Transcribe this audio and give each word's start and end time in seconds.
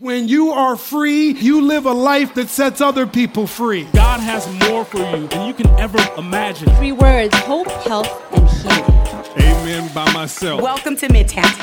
When 0.00 0.28
you 0.28 0.52
are 0.52 0.76
free, 0.76 1.32
you 1.32 1.60
live 1.60 1.84
a 1.84 1.92
life 1.92 2.32
that 2.36 2.48
sets 2.48 2.80
other 2.80 3.06
people 3.06 3.46
free. 3.46 3.84
God 3.92 4.20
has 4.20 4.48
more 4.66 4.82
for 4.86 4.96
you 4.96 5.26
than 5.26 5.46
you 5.46 5.52
can 5.52 5.66
ever 5.78 5.98
imagine. 6.16 6.74
Three 6.76 6.92
words 6.92 7.34
hope, 7.40 7.66
health, 7.66 8.08
and 8.32 8.48
healing. 8.48 9.46
Amen 9.46 9.90
by 9.94 10.10
myself. 10.14 10.62
Welcome 10.62 10.96
to 10.96 11.08
Midtown. 11.08 11.54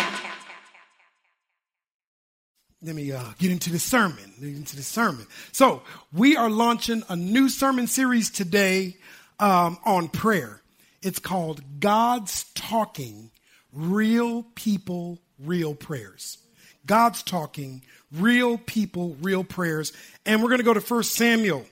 Let 2.83 2.95
me 2.95 3.11
uh, 3.11 3.23
get 3.39 3.49
into 3.49 3.71
the 3.71 3.79
sermon. 3.79 4.31
Get 4.39 4.49
into 4.49 4.75
the 4.75 4.83
sermon. 4.83 5.25
So 5.51 5.81
we 6.13 6.37
are 6.37 6.51
launching 6.51 7.01
a 7.09 7.15
new 7.15 7.49
sermon 7.49 7.87
series 7.87 8.29
today 8.29 8.97
um, 9.39 9.79
on 9.83 10.09
prayer. 10.09 10.61
It's 11.01 11.17
called 11.17 11.79
God's 11.79 12.43
Talking 12.53 13.31
Real 13.73 14.43
People, 14.53 15.23
Real 15.39 15.73
Prayers. 15.73 16.37
God's 16.85 17.23
Talking 17.23 17.81
Real 18.11 18.57
People, 18.57 19.15
Real 19.21 19.43
Prayers. 19.43 19.93
And 20.25 20.41
we're 20.41 20.49
going 20.49 20.59
to 20.59 20.63
go 20.63 20.73
to 20.73 20.79
1 20.79 21.03
Samuel 21.03 21.65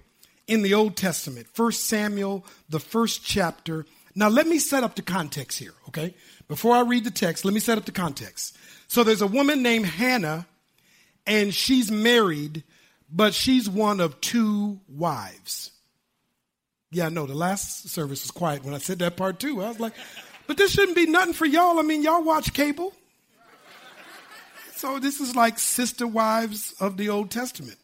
in 0.48 0.62
the 0.62 0.74
Old 0.74 0.96
Testament. 0.96 1.48
1 1.56 1.72
Samuel, 1.72 2.46
the 2.70 2.80
first 2.80 3.24
chapter. 3.24 3.86
Now, 4.16 4.30
let 4.30 4.48
me 4.48 4.60
set 4.60 4.84
up 4.84 4.96
the 4.96 5.02
context 5.02 5.60
here, 5.60 5.74
okay? 5.90 6.14
Before 6.48 6.76
I 6.76 6.82
read 6.82 7.04
the 7.04 7.12
text, 7.12 7.46
let 7.46 7.54
me 7.54 7.60
set 7.60 7.78
up 7.78 7.86
the 7.86 7.92
context. 7.92 8.56
So 8.88 9.04
there's 9.04 9.22
a 9.22 9.28
woman 9.28 9.64
named 9.64 9.86
Hannah, 9.86 10.46
and 11.26 11.54
she's 11.54 11.92
married, 11.92 12.64
but 13.12 13.34
she's 13.34 13.70
one 13.70 14.00
of 14.00 14.22
two 14.22 14.80
wives. 14.88 15.72
Yeah, 16.92 17.08
I 17.08 17.10
know. 17.10 17.26
The 17.26 17.34
last 17.34 17.90
service 17.90 18.24
was 18.24 18.32
quiet 18.32 18.64
when 18.64 18.74
I 18.74 18.78
said 18.78 19.00
that 19.00 19.18
part 19.18 19.40
too. 19.40 19.62
I 19.62 19.68
was 19.68 19.80
like, 19.80 19.94
but 20.48 20.58
this 20.58 20.72
shouldn't 20.72 20.96
be 20.96 21.08
nothing 21.08 21.34
for 21.34 21.46
y'all. 21.46 21.80
I 21.80 21.82
mean, 21.82 22.04
y'all 22.04 22.24
watch 22.24 22.54
cable. 22.54 22.94
So 24.76 25.00
this 25.00 25.22
is 25.22 25.36
like 25.36 25.58
sister 25.58 26.06
wives 26.06 26.74
of 26.80 26.98
the 26.98 27.10
Old 27.10 27.32
Testament. 27.32 27.78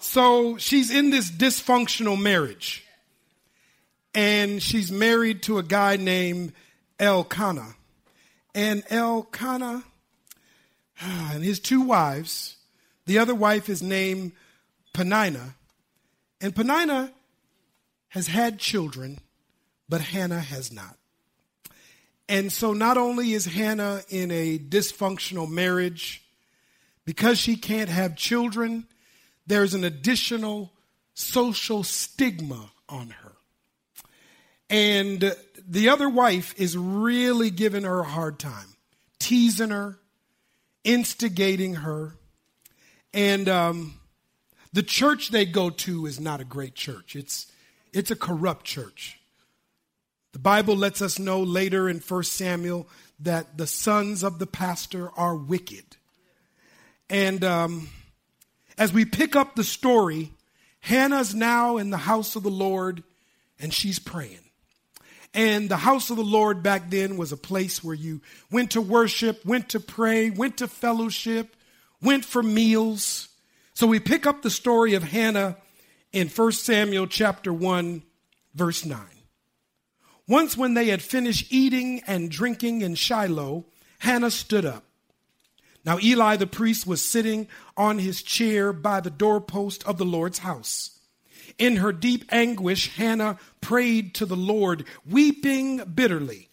So 0.00 0.56
she's 0.56 0.90
in 0.90 1.10
this 1.10 1.30
dysfunctional 1.30 2.20
marriage. 2.20 2.84
And 4.14 4.60
she's 4.62 4.90
married 4.90 5.42
to 5.44 5.58
a 5.58 5.62
guy 5.62 5.96
named 5.96 6.52
Elkanah. 6.98 7.76
And 8.54 8.82
Elkanah 8.90 9.84
and 11.00 11.44
his 11.44 11.60
two 11.60 11.82
wives, 11.82 12.56
the 13.06 13.18
other 13.18 13.34
wife 13.34 13.68
is 13.68 13.82
named 13.82 14.32
Peninnah. 14.94 15.54
And 16.40 16.56
Peninnah 16.56 17.12
has 18.08 18.26
had 18.26 18.58
children, 18.58 19.18
but 19.88 20.00
Hannah 20.00 20.40
has 20.40 20.72
not. 20.72 20.96
And 22.28 22.52
so 22.52 22.72
not 22.72 22.98
only 22.98 23.32
is 23.32 23.46
Hannah 23.46 24.02
in 24.08 24.30
a 24.30 24.58
dysfunctional 24.58 25.48
marriage, 25.48 26.22
because 27.06 27.38
she 27.38 27.56
can't 27.56 27.88
have 27.88 28.16
children, 28.16 28.86
there's 29.46 29.72
an 29.72 29.82
additional 29.82 30.70
social 31.14 31.82
stigma 31.82 32.70
on 32.88 33.10
her. 33.10 33.32
And 34.68 35.34
the 35.66 35.88
other 35.88 36.08
wife 36.08 36.54
is 36.58 36.76
really 36.76 37.50
giving 37.50 37.84
her 37.84 38.00
a 38.00 38.04
hard 38.04 38.38
time, 38.38 38.76
teasing 39.18 39.70
her, 39.70 39.98
instigating 40.84 41.76
her. 41.76 42.14
And 43.14 43.48
um, 43.48 44.00
the 44.72 44.82
church 44.82 45.30
they 45.30 45.46
go 45.46 45.70
to 45.70 46.04
is 46.04 46.20
not 46.20 46.40
a 46.40 46.44
great 46.44 46.74
church. 46.74 47.16
It's, 47.16 47.50
it's 47.92 48.10
a 48.10 48.16
corrupt 48.16 48.66
church. 48.66 49.17
The 50.32 50.38
Bible 50.38 50.76
lets 50.76 51.00
us 51.02 51.18
know 51.18 51.42
later 51.42 51.88
in 51.88 51.98
1 52.00 52.22
Samuel 52.24 52.88
that 53.20 53.56
the 53.56 53.66
sons 53.66 54.22
of 54.22 54.38
the 54.38 54.46
pastor 54.46 55.10
are 55.16 55.34
wicked. 55.34 55.84
And 57.10 57.42
um, 57.42 57.88
as 58.76 58.92
we 58.92 59.04
pick 59.04 59.34
up 59.34 59.54
the 59.54 59.64
story, 59.64 60.32
Hannah's 60.80 61.34
now 61.34 61.78
in 61.78 61.90
the 61.90 61.96
house 61.96 62.36
of 62.36 62.42
the 62.42 62.50
Lord 62.50 63.02
and 63.58 63.72
she's 63.72 63.98
praying. 63.98 64.38
And 65.34 65.68
the 65.68 65.76
house 65.76 66.10
of 66.10 66.16
the 66.16 66.22
Lord 66.22 66.62
back 66.62 66.90
then 66.90 67.16
was 67.16 67.32
a 67.32 67.36
place 67.36 67.82
where 67.82 67.94
you 67.94 68.22
went 68.50 68.72
to 68.72 68.80
worship, 68.80 69.44
went 69.44 69.70
to 69.70 69.80
pray, 69.80 70.30
went 70.30 70.58
to 70.58 70.68
fellowship, 70.68 71.54
went 72.02 72.24
for 72.24 72.42
meals. 72.42 73.28
So 73.74 73.86
we 73.86 74.00
pick 74.00 74.26
up 74.26 74.42
the 74.42 74.50
story 74.50 74.94
of 74.94 75.02
Hannah 75.02 75.56
in 76.12 76.28
1 76.28 76.52
Samuel 76.52 77.06
chapter 77.06 77.52
1 77.52 78.02
verse 78.54 78.84
9. 78.84 78.98
Once 80.28 80.56
when 80.56 80.74
they 80.74 80.88
had 80.88 81.02
finished 81.02 81.46
eating 81.50 82.02
and 82.06 82.30
drinking 82.30 82.82
in 82.82 82.94
Shiloh, 82.94 83.64
Hannah 84.00 84.30
stood 84.30 84.66
up. 84.66 84.84
Now 85.84 85.98
Eli 86.00 86.36
the 86.36 86.46
priest 86.46 86.86
was 86.86 87.00
sitting 87.00 87.48
on 87.76 87.98
his 87.98 88.22
chair 88.22 88.74
by 88.74 89.00
the 89.00 89.10
doorpost 89.10 89.82
of 89.84 89.96
the 89.96 90.04
Lord's 90.04 90.40
house. 90.40 91.00
In 91.56 91.76
her 91.76 91.92
deep 91.92 92.26
anguish, 92.30 92.94
Hannah 92.94 93.38
prayed 93.62 94.14
to 94.16 94.26
the 94.26 94.36
Lord, 94.36 94.84
weeping 95.08 95.78
bitterly. 95.94 96.47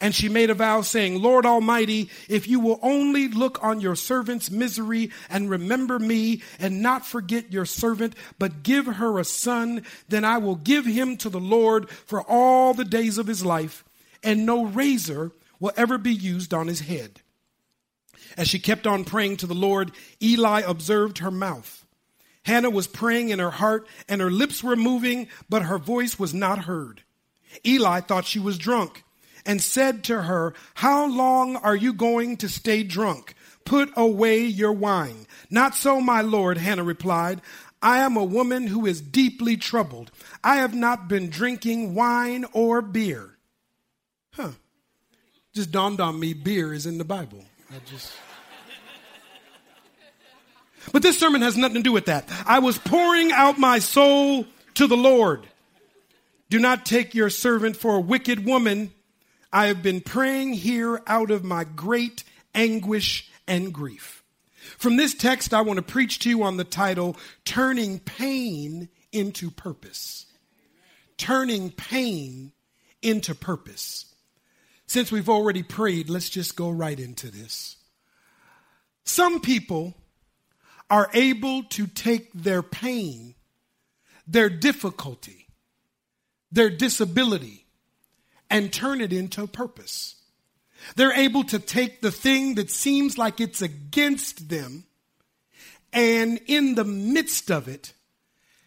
And 0.00 0.14
she 0.14 0.28
made 0.28 0.50
a 0.50 0.54
vow 0.54 0.82
saying, 0.82 1.22
Lord 1.22 1.46
Almighty, 1.46 2.10
if 2.28 2.46
you 2.46 2.60
will 2.60 2.78
only 2.82 3.28
look 3.28 3.62
on 3.64 3.80
your 3.80 3.96
servant's 3.96 4.50
misery 4.50 5.10
and 5.30 5.48
remember 5.48 5.98
me 5.98 6.42
and 6.58 6.82
not 6.82 7.06
forget 7.06 7.52
your 7.52 7.64
servant, 7.64 8.14
but 8.38 8.62
give 8.62 8.86
her 8.86 9.18
a 9.18 9.24
son, 9.24 9.84
then 10.08 10.24
I 10.24 10.36
will 10.38 10.56
give 10.56 10.84
him 10.84 11.16
to 11.18 11.30
the 11.30 11.40
Lord 11.40 11.88
for 11.88 12.20
all 12.22 12.74
the 12.74 12.84
days 12.84 13.16
of 13.16 13.26
his 13.26 13.44
life, 13.44 13.84
and 14.22 14.44
no 14.44 14.66
razor 14.66 15.32
will 15.60 15.72
ever 15.76 15.96
be 15.96 16.12
used 16.12 16.52
on 16.52 16.66
his 16.66 16.80
head. 16.80 17.22
As 18.36 18.48
she 18.48 18.58
kept 18.58 18.86
on 18.86 19.04
praying 19.04 19.38
to 19.38 19.46
the 19.46 19.54
Lord, 19.54 19.92
Eli 20.22 20.60
observed 20.60 21.18
her 21.18 21.30
mouth. 21.30 21.86
Hannah 22.42 22.70
was 22.70 22.86
praying 22.86 23.30
in 23.30 23.38
her 23.38 23.50
heart, 23.50 23.88
and 24.10 24.20
her 24.20 24.30
lips 24.30 24.62
were 24.62 24.76
moving, 24.76 25.28
but 25.48 25.62
her 25.62 25.78
voice 25.78 26.18
was 26.18 26.34
not 26.34 26.60
heard. 26.64 27.02
Eli 27.64 28.00
thought 28.00 28.26
she 28.26 28.38
was 28.38 28.58
drunk 28.58 29.04
and 29.46 29.62
said 29.62 30.04
to 30.04 30.22
her, 30.22 30.54
How 30.74 31.06
long 31.06 31.56
are 31.56 31.76
you 31.76 31.92
going 31.92 32.36
to 32.38 32.48
stay 32.48 32.82
drunk? 32.82 33.34
Put 33.64 33.90
away 33.96 34.44
your 34.44 34.72
wine. 34.72 35.26
Not 35.50 35.74
so, 35.74 36.00
my 36.00 36.20
lord, 36.20 36.58
Hannah 36.58 36.84
replied. 36.84 37.40
I 37.82 37.98
am 37.98 38.16
a 38.16 38.24
woman 38.24 38.66
who 38.66 38.86
is 38.86 39.00
deeply 39.00 39.56
troubled. 39.56 40.10
I 40.42 40.56
have 40.56 40.74
not 40.74 41.08
been 41.08 41.30
drinking 41.30 41.94
wine 41.94 42.44
or 42.52 42.82
beer. 42.82 43.36
Huh. 44.32 44.50
Just 45.54 45.70
dawned 45.70 46.00
on 46.00 46.18
me 46.18 46.34
beer 46.34 46.72
is 46.72 46.86
in 46.86 46.98
the 46.98 47.04
Bible. 47.04 47.44
I 47.70 47.78
just. 47.86 48.12
But 50.92 51.02
this 51.02 51.18
sermon 51.18 51.42
has 51.42 51.56
nothing 51.56 51.76
to 51.76 51.82
do 51.82 51.92
with 51.92 52.06
that. 52.06 52.28
I 52.46 52.60
was 52.60 52.78
pouring 52.78 53.32
out 53.32 53.58
my 53.58 53.78
soul 53.80 54.46
to 54.74 54.86
the 54.86 54.96
Lord. 54.96 55.46
Do 56.48 56.58
not 56.58 56.86
take 56.86 57.14
your 57.14 57.30
servant 57.30 57.76
for 57.76 57.96
a 57.96 58.00
wicked 58.00 58.44
woman 58.44 58.92
I 59.56 59.68
have 59.68 59.82
been 59.82 60.02
praying 60.02 60.52
here 60.52 61.00
out 61.06 61.30
of 61.30 61.42
my 61.42 61.64
great 61.64 62.24
anguish 62.54 63.30
and 63.48 63.72
grief. 63.72 64.22
From 64.76 64.96
this 64.96 65.14
text, 65.14 65.54
I 65.54 65.62
want 65.62 65.78
to 65.78 65.82
preach 65.82 66.18
to 66.18 66.28
you 66.28 66.42
on 66.42 66.58
the 66.58 66.62
title, 66.62 67.16
Turning 67.46 67.98
Pain 67.98 68.90
into 69.12 69.50
Purpose. 69.50 70.26
Turning 71.16 71.70
Pain 71.70 72.52
into 73.00 73.34
Purpose. 73.34 74.14
Since 74.84 75.10
we've 75.10 75.30
already 75.30 75.62
prayed, 75.62 76.10
let's 76.10 76.28
just 76.28 76.54
go 76.54 76.68
right 76.68 77.00
into 77.00 77.30
this. 77.30 77.76
Some 79.04 79.40
people 79.40 79.94
are 80.90 81.08
able 81.14 81.62
to 81.62 81.86
take 81.86 82.30
their 82.34 82.62
pain, 82.62 83.34
their 84.26 84.50
difficulty, 84.50 85.46
their 86.52 86.68
disability, 86.68 87.65
and 88.50 88.72
turn 88.72 89.00
it 89.00 89.12
into 89.12 89.46
purpose. 89.46 90.16
They're 90.94 91.12
able 91.12 91.44
to 91.44 91.58
take 91.58 92.00
the 92.00 92.10
thing 92.10 92.54
that 92.56 92.70
seems 92.70 93.18
like 93.18 93.40
it's 93.40 93.62
against 93.62 94.48
them 94.48 94.84
and 95.92 96.40
in 96.46 96.74
the 96.74 96.84
midst 96.84 97.50
of 97.50 97.68
it 97.68 97.94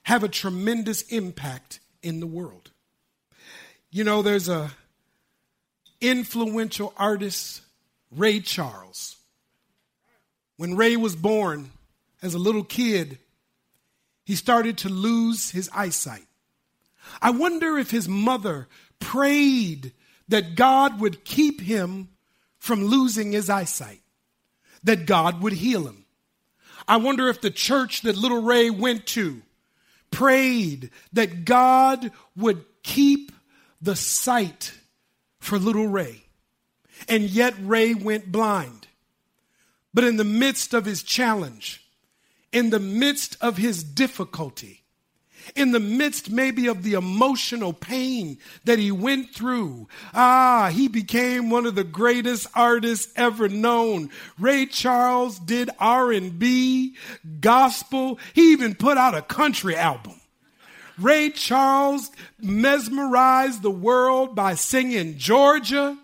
have 0.03 0.23
a 0.23 0.27
tremendous 0.27 1.03
impact 1.03 1.79
in 2.01 2.19
the 2.19 2.27
world. 2.27 2.71
You 3.91 4.03
know, 4.03 4.21
there's 4.21 4.49
a 4.49 4.71
influential 6.01 6.93
artist, 6.97 7.61
Ray 8.11 8.39
Charles. 8.39 9.17
When 10.57 10.75
Ray 10.75 10.95
was 10.95 11.15
born 11.15 11.71
as 12.21 12.33
a 12.33 12.39
little 12.39 12.63
kid, 12.63 13.19
he 14.25 14.35
started 14.35 14.77
to 14.79 14.89
lose 14.89 15.51
his 15.51 15.69
eyesight. 15.73 16.25
I 17.21 17.31
wonder 17.31 17.77
if 17.77 17.91
his 17.91 18.07
mother 18.07 18.67
prayed 18.99 19.93
that 20.27 20.55
God 20.55 20.99
would 20.99 21.25
keep 21.25 21.61
him 21.61 22.09
from 22.57 22.85
losing 22.85 23.31
his 23.31 23.49
eyesight, 23.49 24.01
that 24.83 25.05
God 25.05 25.41
would 25.41 25.53
heal 25.53 25.87
him. 25.87 26.05
I 26.87 26.97
wonder 26.97 27.27
if 27.29 27.41
the 27.41 27.51
church 27.51 28.01
that 28.01 28.17
little 28.17 28.41
Ray 28.41 28.69
went 28.69 29.05
to 29.07 29.41
prayed 30.11 30.89
that 31.13 31.45
God 31.45 32.11
would 32.35 32.65
keep 32.83 33.31
the 33.81 33.95
sight 33.95 34.73
for 35.39 35.57
little 35.57 35.87
Ray. 35.87 36.23
And 37.07 37.23
yet 37.23 37.53
Ray 37.61 37.93
went 37.93 38.31
blind. 38.31 38.87
But 39.93 40.03
in 40.03 40.17
the 40.17 40.23
midst 40.23 40.73
of 40.73 40.85
his 40.85 41.01
challenge, 41.03 41.83
in 42.51 42.69
the 42.69 42.79
midst 42.79 43.37
of 43.41 43.57
his 43.57 43.83
difficulty, 43.83 44.83
in 45.55 45.71
the 45.71 45.79
midst 45.79 46.29
maybe 46.29 46.67
of 46.67 46.83
the 46.83 46.93
emotional 46.93 47.73
pain 47.73 48.37
that 48.65 48.79
he 48.79 48.91
went 48.91 49.33
through. 49.33 49.87
Ah 50.13 50.71
he 50.73 50.87
became 50.87 51.49
one 51.49 51.65
of 51.65 51.75
the 51.75 51.83
greatest 51.83 52.47
artists 52.55 53.11
ever 53.15 53.49
known. 53.49 54.09
Ray 54.37 54.65
charles 54.65 55.39
did 55.39 55.69
r&b 55.79 56.95
gospel. 57.39 58.19
He 58.33 58.51
even 58.51 58.75
put 58.75 58.97
out 58.97 59.15
a 59.15 59.21
country 59.21 59.75
album. 59.75 60.19
Ray 60.97 61.29
charles 61.29 62.11
mesmerized 62.41 63.61
the 63.61 63.71
world 63.71 64.35
by 64.35 64.55
singing 64.55 65.17
georgia 65.17 65.97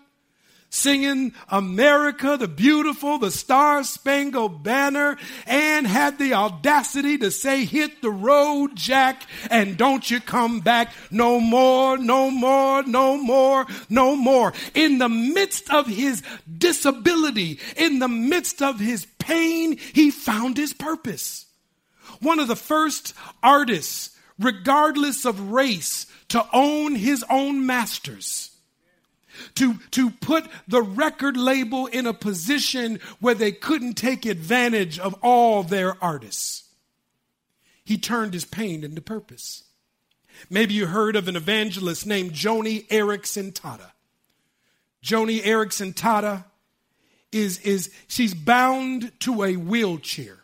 singing 0.76 1.32
America 1.48 2.36
the 2.38 2.48
Beautiful, 2.48 3.18
the 3.18 3.30
Star 3.30 3.82
Spangled 3.82 4.62
Banner, 4.62 5.16
and 5.46 5.86
had 5.86 6.18
the 6.18 6.34
audacity 6.34 7.18
to 7.18 7.30
say, 7.30 7.64
hit 7.64 8.02
the 8.02 8.10
road, 8.10 8.76
Jack, 8.76 9.22
and 9.50 9.76
don't 9.76 10.08
you 10.10 10.20
come 10.20 10.60
back 10.60 10.92
no 11.10 11.40
more, 11.40 11.96
no 11.96 12.30
more, 12.30 12.82
no 12.82 13.16
more, 13.16 13.66
no 13.88 14.14
more. 14.14 14.52
In 14.74 14.98
the 14.98 15.08
midst 15.08 15.72
of 15.72 15.86
his 15.86 16.22
disability, 16.58 17.58
in 17.76 17.98
the 17.98 18.08
midst 18.08 18.60
of 18.62 18.78
his 18.78 19.06
pain, 19.18 19.78
he 19.78 20.10
found 20.10 20.56
his 20.56 20.72
purpose. 20.72 21.46
One 22.20 22.38
of 22.38 22.48
the 22.48 22.56
first 22.56 23.14
artists, 23.42 24.16
regardless 24.38 25.24
of 25.24 25.52
race, 25.52 26.06
to 26.28 26.46
own 26.52 26.94
his 26.94 27.24
own 27.30 27.66
masters 27.66 28.55
to, 29.56 29.74
to 29.92 30.10
put 30.10 30.46
the 30.68 30.82
record 30.82 31.36
label 31.36 31.86
in 31.86 32.06
a 32.06 32.14
position 32.14 33.00
where 33.20 33.34
they 33.34 33.52
couldn't 33.52 33.94
take 33.94 34.26
advantage 34.26 34.98
of 34.98 35.14
all 35.22 35.62
their 35.62 36.02
artists. 36.02 36.64
He 37.84 37.98
turned 37.98 38.34
his 38.34 38.44
pain 38.44 38.82
into 38.82 39.00
purpose. 39.00 39.64
Maybe 40.50 40.74
you 40.74 40.86
heard 40.86 41.16
of 41.16 41.28
an 41.28 41.36
evangelist 41.36 42.06
named 42.06 42.32
Joni 42.32 42.86
Eareckson 42.88 43.52
Tada. 43.52 43.92
Joni 45.02 45.40
Eareckson 45.40 45.94
Tada 45.94 46.44
is, 47.32 47.58
is 47.60 47.92
she's 48.06 48.34
bound 48.34 49.12
to 49.20 49.44
a 49.44 49.56
wheelchair. 49.56 50.38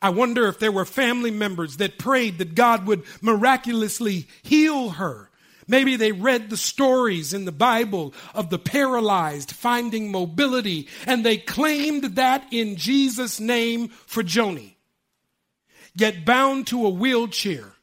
I 0.00 0.10
wonder 0.10 0.48
if 0.48 0.58
there 0.58 0.72
were 0.72 0.84
family 0.84 1.30
members 1.30 1.76
that 1.76 1.96
prayed 1.96 2.38
that 2.38 2.56
God 2.56 2.86
would 2.86 3.04
miraculously 3.20 4.26
heal 4.42 4.90
her 4.90 5.30
Maybe 5.68 5.96
they 5.96 6.12
read 6.12 6.50
the 6.50 6.56
stories 6.56 7.32
in 7.32 7.44
the 7.44 7.52
Bible 7.52 8.14
of 8.34 8.50
the 8.50 8.58
paralyzed 8.58 9.52
finding 9.52 10.10
mobility 10.10 10.88
and 11.06 11.24
they 11.24 11.36
claimed 11.36 12.16
that 12.16 12.46
in 12.50 12.76
Jesus' 12.76 13.38
name 13.40 13.88
for 13.88 14.22
Joni. 14.22 14.74
Yet 15.94 16.24
bound 16.24 16.66
to 16.68 16.86
a 16.86 16.90
wheelchair, 16.90 17.74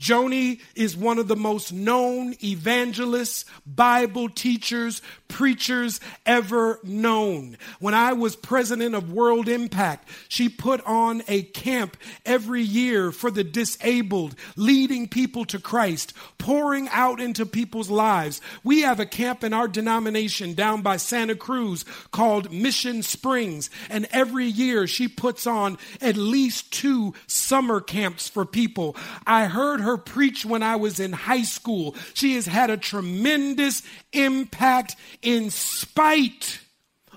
Joni 0.00 0.60
is 0.74 0.94
one 0.94 1.18
of 1.18 1.26
the 1.26 1.36
most 1.36 1.72
known 1.72 2.34
evangelists, 2.44 3.46
Bible 3.64 4.28
teachers, 4.28 5.00
preachers 5.26 6.00
ever 6.26 6.78
known. 6.82 7.56
When 7.80 7.94
I 7.94 8.12
was 8.12 8.36
president 8.36 8.94
of 8.94 9.10
World 9.12 9.48
Impact, 9.48 10.06
she 10.28 10.50
put 10.50 10.84
on 10.84 11.22
a 11.28 11.42
camp 11.42 11.96
every 12.26 12.60
year 12.60 13.10
for 13.10 13.30
the 13.30 13.42
disabled, 13.42 14.34
leading 14.54 15.08
people 15.08 15.46
to 15.46 15.58
Christ, 15.58 16.12
pouring 16.36 16.88
out 16.90 17.18
into 17.18 17.46
people's 17.46 17.88
lives. 17.88 18.42
We 18.62 18.82
have 18.82 19.00
a 19.00 19.06
camp 19.06 19.42
in 19.44 19.54
our 19.54 19.66
denomination 19.66 20.52
down 20.52 20.82
by 20.82 20.98
Santa 20.98 21.34
Cruz 21.34 21.86
called 22.10 22.52
Mission 22.52 23.02
Springs, 23.02 23.70
and 23.88 24.06
every 24.10 24.46
year 24.46 24.86
she 24.86 25.08
puts 25.08 25.46
on 25.46 25.78
at 26.02 26.16
least 26.16 26.70
two 26.70 27.14
summer 27.26 27.80
camps 27.80 28.28
for 28.28 28.44
people. 28.44 28.94
I 29.26 29.46
heard 29.46 29.80
her 29.86 29.96
preach 29.96 30.44
when 30.44 30.62
I 30.62 30.76
was 30.76 31.00
in 31.00 31.12
high 31.12 31.42
school. 31.42 31.96
She 32.12 32.34
has 32.34 32.46
had 32.46 32.70
a 32.70 32.76
tremendous 32.76 33.82
impact 34.12 34.96
in 35.22 35.50
spite 35.50 36.60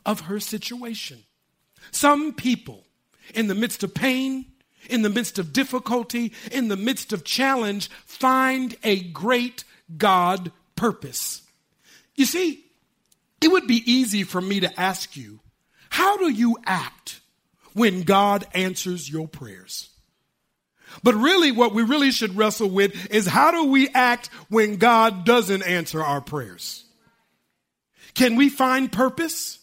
of 0.06 0.22
her 0.22 0.40
situation. 0.40 1.24
Some 1.92 2.34
people, 2.34 2.86
in 3.34 3.48
the 3.48 3.56
midst 3.56 3.84
of 3.84 3.94
pain, 3.94 4.46
in 4.90 5.02
the 5.02 5.10
midst 5.10 5.40
of 5.40 5.54
difficulty, 5.54 6.32
in 6.52 6.68
the 6.68 6.78
midst 6.78 7.14
of 7.14 7.24
challenge, 7.24 7.90
find 8.06 8.76
a 8.84 9.02
great 9.02 9.64
God 9.98 10.52
purpose. 10.76 11.42
You 12.16 12.26
see, 12.26 12.64
it 13.42 13.52
would 13.52 13.68
be 13.68 13.84
easy 13.92 14.24
for 14.24 14.42
me 14.42 14.60
to 14.62 14.80
ask 14.80 15.16
you, 15.16 15.40
how 15.90 16.18
do 16.18 16.30
you 16.30 16.58
act 16.66 17.20
when 17.74 18.04
God 18.04 18.46
answers 18.54 19.10
your 19.10 19.28
prayers? 19.28 19.90
But 21.04 21.16
really, 21.16 21.52
what 21.52 21.74
we 21.74 21.84
really 21.84 22.12
should 22.12 22.36
wrestle 22.36 22.70
with 22.70 23.12
is 23.12 23.26
how 23.26 23.52
do 23.52 23.66
we 23.66 23.90
act 23.90 24.28
when 24.50 24.78
God 24.78 25.26
doesn't 25.26 25.64
answer 25.64 26.04
our 26.04 26.22
prayers? 26.22 26.86
Can 28.14 28.36
we 28.36 28.50
find 28.50 28.92
purpose? 28.92 29.60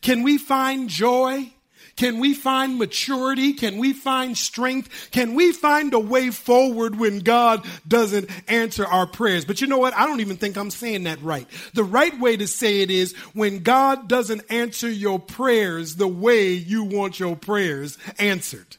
Can 0.00 0.22
we 0.22 0.38
find 0.38 0.88
joy? 0.88 1.52
Can 1.98 2.20
we 2.20 2.32
find 2.32 2.78
maturity? 2.78 3.54
Can 3.54 3.76
we 3.76 3.92
find 3.92 4.38
strength? 4.38 5.10
Can 5.10 5.34
we 5.34 5.50
find 5.50 5.92
a 5.92 5.98
way 5.98 6.30
forward 6.30 6.96
when 6.96 7.18
God 7.18 7.66
doesn't 7.88 8.30
answer 8.48 8.86
our 8.86 9.06
prayers? 9.06 9.44
But 9.44 9.60
you 9.60 9.66
know 9.66 9.78
what? 9.78 9.94
I 9.94 10.06
don't 10.06 10.20
even 10.20 10.36
think 10.36 10.56
I'm 10.56 10.70
saying 10.70 11.04
that 11.04 11.20
right. 11.22 11.48
The 11.74 11.82
right 11.82 12.18
way 12.20 12.36
to 12.36 12.46
say 12.46 12.82
it 12.82 12.92
is 12.92 13.16
when 13.34 13.64
God 13.64 14.08
doesn't 14.08 14.42
answer 14.48 14.88
your 14.88 15.18
prayers 15.18 15.96
the 15.96 16.06
way 16.06 16.52
you 16.52 16.84
want 16.84 17.18
your 17.18 17.34
prayers 17.34 17.98
answered. 18.16 18.77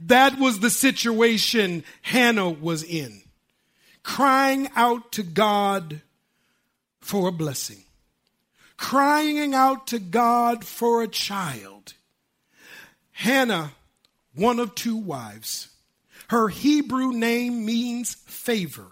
That 0.00 0.38
was 0.38 0.60
the 0.60 0.70
situation 0.70 1.84
Hannah 2.02 2.50
was 2.50 2.82
in. 2.82 3.22
Crying 4.02 4.68
out 4.76 5.12
to 5.12 5.22
God 5.22 6.02
for 7.00 7.28
a 7.28 7.32
blessing. 7.32 7.82
Crying 8.76 9.54
out 9.54 9.88
to 9.88 9.98
God 9.98 10.64
for 10.64 11.02
a 11.02 11.08
child. 11.08 11.94
Hannah, 13.10 13.72
one 14.34 14.60
of 14.60 14.74
two 14.76 14.96
wives. 14.96 15.68
Her 16.28 16.48
Hebrew 16.48 17.12
name 17.12 17.64
means 17.66 18.14
favor, 18.14 18.86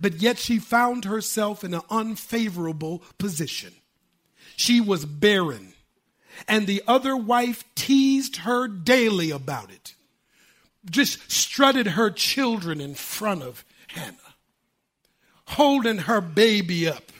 but 0.00 0.22
yet 0.22 0.38
she 0.38 0.58
found 0.58 1.06
herself 1.06 1.64
in 1.64 1.74
an 1.74 1.80
unfavorable 1.90 3.02
position. 3.18 3.72
She 4.56 4.80
was 4.80 5.04
barren, 5.04 5.72
and 6.46 6.66
the 6.66 6.82
other 6.86 7.16
wife 7.16 7.64
teased 7.74 8.36
her 8.36 8.68
daily 8.68 9.32
about 9.32 9.72
it 9.72 9.94
just 10.90 11.30
strutted 11.30 11.88
her 11.88 12.10
children 12.10 12.80
in 12.80 12.94
front 12.94 13.42
of 13.42 13.64
Hannah, 13.88 14.16
holding 15.46 15.98
her 15.98 16.20
baby 16.20 16.88
up 16.88 17.12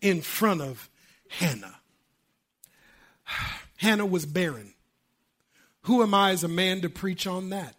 in 0.00 0.22
front 0.22 0.62
of 0.62 0.88
Hannah. 1.28 1.76
Hannah 3.76 4.06
was 4.06 4.26
barren. 4.26 4.74
Who 5.82 6.02
am 6.02 6.14
I 6.14 6.30
as 6.30 6.44
a 6.44 6.48
man 6.48 6.82
to 6.82 6.90
preach 6.90 7.26
on 7.26 7.50
that? 7.50 7.74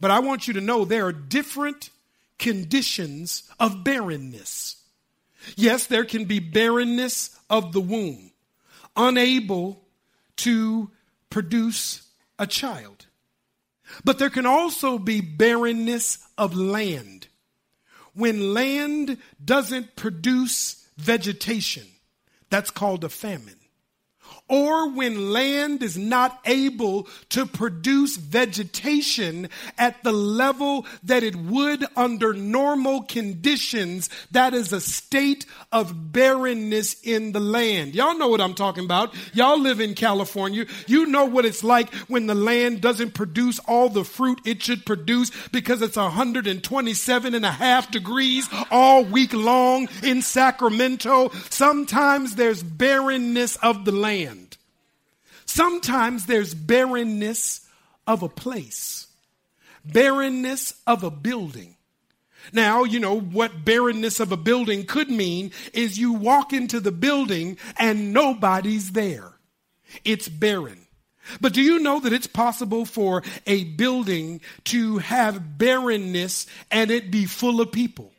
But 0.00 0.10
I 0.10 0.20
want 0.20 0.46
you 0.46 0.54
to 0.54 0.60
know 0.60 0.84
there 0.84 1.06
are 1.06 1.12
different 1.12 1.90
conditions 2.38 3.42
of 3.58 3.82
barrenness. 3.82 4.76
Yes, 5.56 5.86
there 5.86 6.04
can 6.04 6.24
be 6.24 6.38
barrenness 6.38 7.36
of 7.48 7.72
the 7.72 7.80
womb, 7.80 8.30
unable 8.96 9.82
to 10.36 10.90
produce 11.30 12.06
a 12.38 12.46
child. 12.46 13.06
But 14.04 14.18
there 14.18 14.30
can 14.30 14.46
also 14.46 14.98
be 14.98 15.20
barrenness 15.20 16.18
of 16.36 16.56
land. 16.56 17.28
When 18.14 18.54
land 18.54 19.18
doesn't 19.44 19.96
produce 19.96 20.88
vegetation, 20.96 21.86
that's 22.50 22.70
called 22.70 23.04
a 23.04 23.08
famine 23.08 23.58
or 24.48 24.90
when 24.90 25.32
land 25.32 25.82
is 25.82 25.96
not 25.98 26.40
able 26.44 27.06
to 27.30 27.46
produce 27.46 28.16
vegetation 28.16 29.48
at 29.76 30.02
the 30.02 30.12
level 30.12 30.86
that 31.04 31.22
it 31.22 31.36
would 31.36 31.84
under 31.96 32.32
normal 32.32 33.02
conditions, 33.02 34.08
that 34.30 34.54
is 34.54 34.72
a 34.72 34.80
state 34.80 35.46
of 35.70 36.12
barrenness 36.12 36.96
in 37.02 37.32
the 37.32 37.40
land. 37.40 37.94
Y'all 37.94 38.16
know 38.16 38.28
what 38.28 38.40
I'm 38.40 38.54
talking 38.54 38.84
about. 38.84 39.14
Y'all 39.34 39.60
live 39.60 39.80
in 39.80 39.94
California. 39.94 40.66
You 40.86 41.06
know 41.06 41.26
what 41.26 41.44
it's 41.44 41.62
like 41.62 41.92
when 42.08 42.26
the 42.26 42.34
land 42.34 42.80
doesn't 42.80 43.12
produce 43.14 43.58
all 43.60 43.88
the 43.88 44.04
fruit 44.04 44.40
it 44.44 44.62
should 44.62 44.86
produce 44.86 45.30
because 45.48 45.82
it's 45.82 45.96
127 45.96 47.34
and 47.34 47.44
a 47.44 47.50
half 47.50 47.90
degrees 47.90 48.48
all 48.70 49.04
week 49.04 49.32
long 49.34 49.88
in 50.02 50.22
Sacramento. 50.22 51.30
Sometimes 51.50 52.34
there's 52.34 52.62
barrenness 52.62 53.56
of 53.56 53.84
the 53.84 53.92
land. 53.92 54.37
Sometimes 55.58 56.26
there's 56.26 56.54
barrenness 56.54 57.66
of 58.06 58.22
a 58.22 58.28
place, 58.28 59.08
barrenness 59.84 60.80
of 60.86 61.02
a 61.02 61.10
building. 61.10 61.74
Now, 62.52 62.84
you 62.84 63.00
know, 63.00 63.18
what 63.18 63.64
barrenness 63.64 64.20
of 64.20 64.30
a 64.30 64.36
building 64.36 64.86
could 64.86 65.10
mean 65.10 65.50
is 65.72 65.98
you 65.98 66.12
walk 66.12 66.52
into 66.52 66.78
the 66.78 66.92
building 66.92 67.58
and 67.76 68.12
nobody's 68.12 68.92
there. 68.92 69.32
It's 70.04 70.28
barren. 70.28 70.86
But 71.40 71.54
do 71.54 71.60
you 71.60 71.80
know 71.80 71.98
that 71.98 72.12
it's 72.12 72.28
possible 72.28 72.84
for 72.84 73.24
a 73.44 73.64
building 73.64 74.40
to 74.66 74.98
have 74.98 75.58
barrenness 75.58 76.46
and 76.70 76.92
it 76.92 77.10
be 77.10 77.24
full 77.24 77.60
of 77.60 77.72
people? 77.72 78.12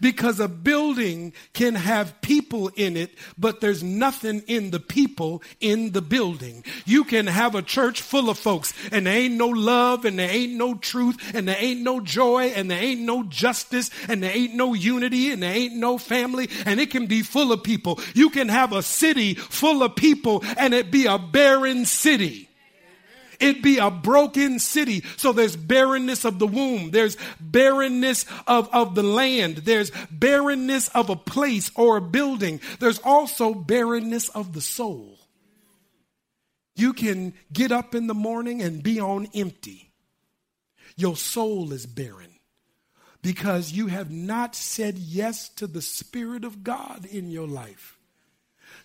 Because 0.00 0.40
a 0.40 0.48
building 0.48 1.32
can 1.52 1.74
have 1.74 2.20
people 2.20 2.68
in 2.76 2.96
it, 2.96 3.10
but 3.38 3.60
there's 3.60 3.82
nothing 3.82 4.42
in 4.46 4.70
the 4.70 4.80
people 4.80 5.42
in 5.60 5.92
the 5.92 6.02
building. 6.02 6.64
You 6.84 7.04
can 7.04 7.26
have 7.26 7.54
a 7.54 7.62
church 7.62 8.02
full 8.02 8.30
of 8.30 8.38
folks 8.38 8.72
and 8.92 9.06
there 9.06 9.16
ain't 9.16 9.34
no 9.34 9.48
love 9.48 10.04
and 10.04 10.18
there 10.18 10.30
ain't 10.30 10.54
no 10.54 10.74
truth 10.74 11.34
and 11.34 11.48
there 11.48 11.56
ain't 11.58 11.80
no 11.80 12.00
joy 12.00 12.46
and 12.46 12.70
there 12.70 12.82
ain't 12.82 13.00
no 13.00 13.22
justice 13.24 13.90
and 14.08 14.22
there 14.22 14.34
ain't 14.34 14.54
no 14.54 14.74
unity 14.74 15.30
and 15.30 15.42
there 15.42 15.54
ain't 15.54 15.74
no 15.74 15.98
family 15.98 16.48
and 16.66 16.80
it 16.80 16.90
can 16.90 17.06
be 17.06 17.22
full 17.22 17.52
of 17.52 17.62
people. 17.62 18.00
You 18.14 18.30
can 18.30 18.48
have 18.48 18.72
a 18.72 18.82
city 18.82 19.34
full 19.34 19.82
of 19.82 19.96
people 19.96 20.44
and 20.58 20.74
it 20.74 20.90
be 20.90 21.06
a 21.06 21.18
barren 21.18 21.84
city. 21.84 22.48
It 23.44 23.62
be 23.62 23.76
a 23.76 23.90
broken 23.90 24.58
city. 24.58 25.04
So 25.18 25.32
there's 25.32 25.54
barrenness 25.54 26.24
of 26.24 26.38
the 26.38 26.46
womb. 26.46 26.92
There's 26.92 27.18
barrenness 27.38 28.24
of, 28.46 28.70
of 28.72 28.94
the 28.94 29.02
land. 29.02 29.58
There's 29.58 29.92
barrenness 30.10 30.88
of 30.88 31.10
a 31.10 31.16
place 31.16 31.70
or 31.74 31.98
a 31.98 32.00
building. 32.00 32.62
There's 32.80 33.00
also 33.00 33.52
barrenness 33.52 34.30
of 34.30 34.54
the 34.54 34.62
soul. 34.62 35.18
You 36.74 36.94
can 36.94 37.34
get 37.52 37.70
up 37.70 37.94
in 37.94 38.06
the 38.06 38.14
morning 38.14 38.62
and 38.62 38.82
be 38.82 38.98
on 38.98 39.28
empty. 39.34 39.92
Your 40.96 41.14
soul 41.14 41.74
is 41.74 41.84
barren 41.84 42.32
because 43.20 43.72
you 43.72 43.88
have 43.88 44.10
not 44.10 44.54
said 44.54 44.96
yes 44.96 45.50
to 45.50 45.66
the 45.66 45.82
Spirit 45.82 46.44
of 46.44 46.64
God 46.64 47.04
in 47.04 47.30
your 47.30 47.46
life. 47.46 47.93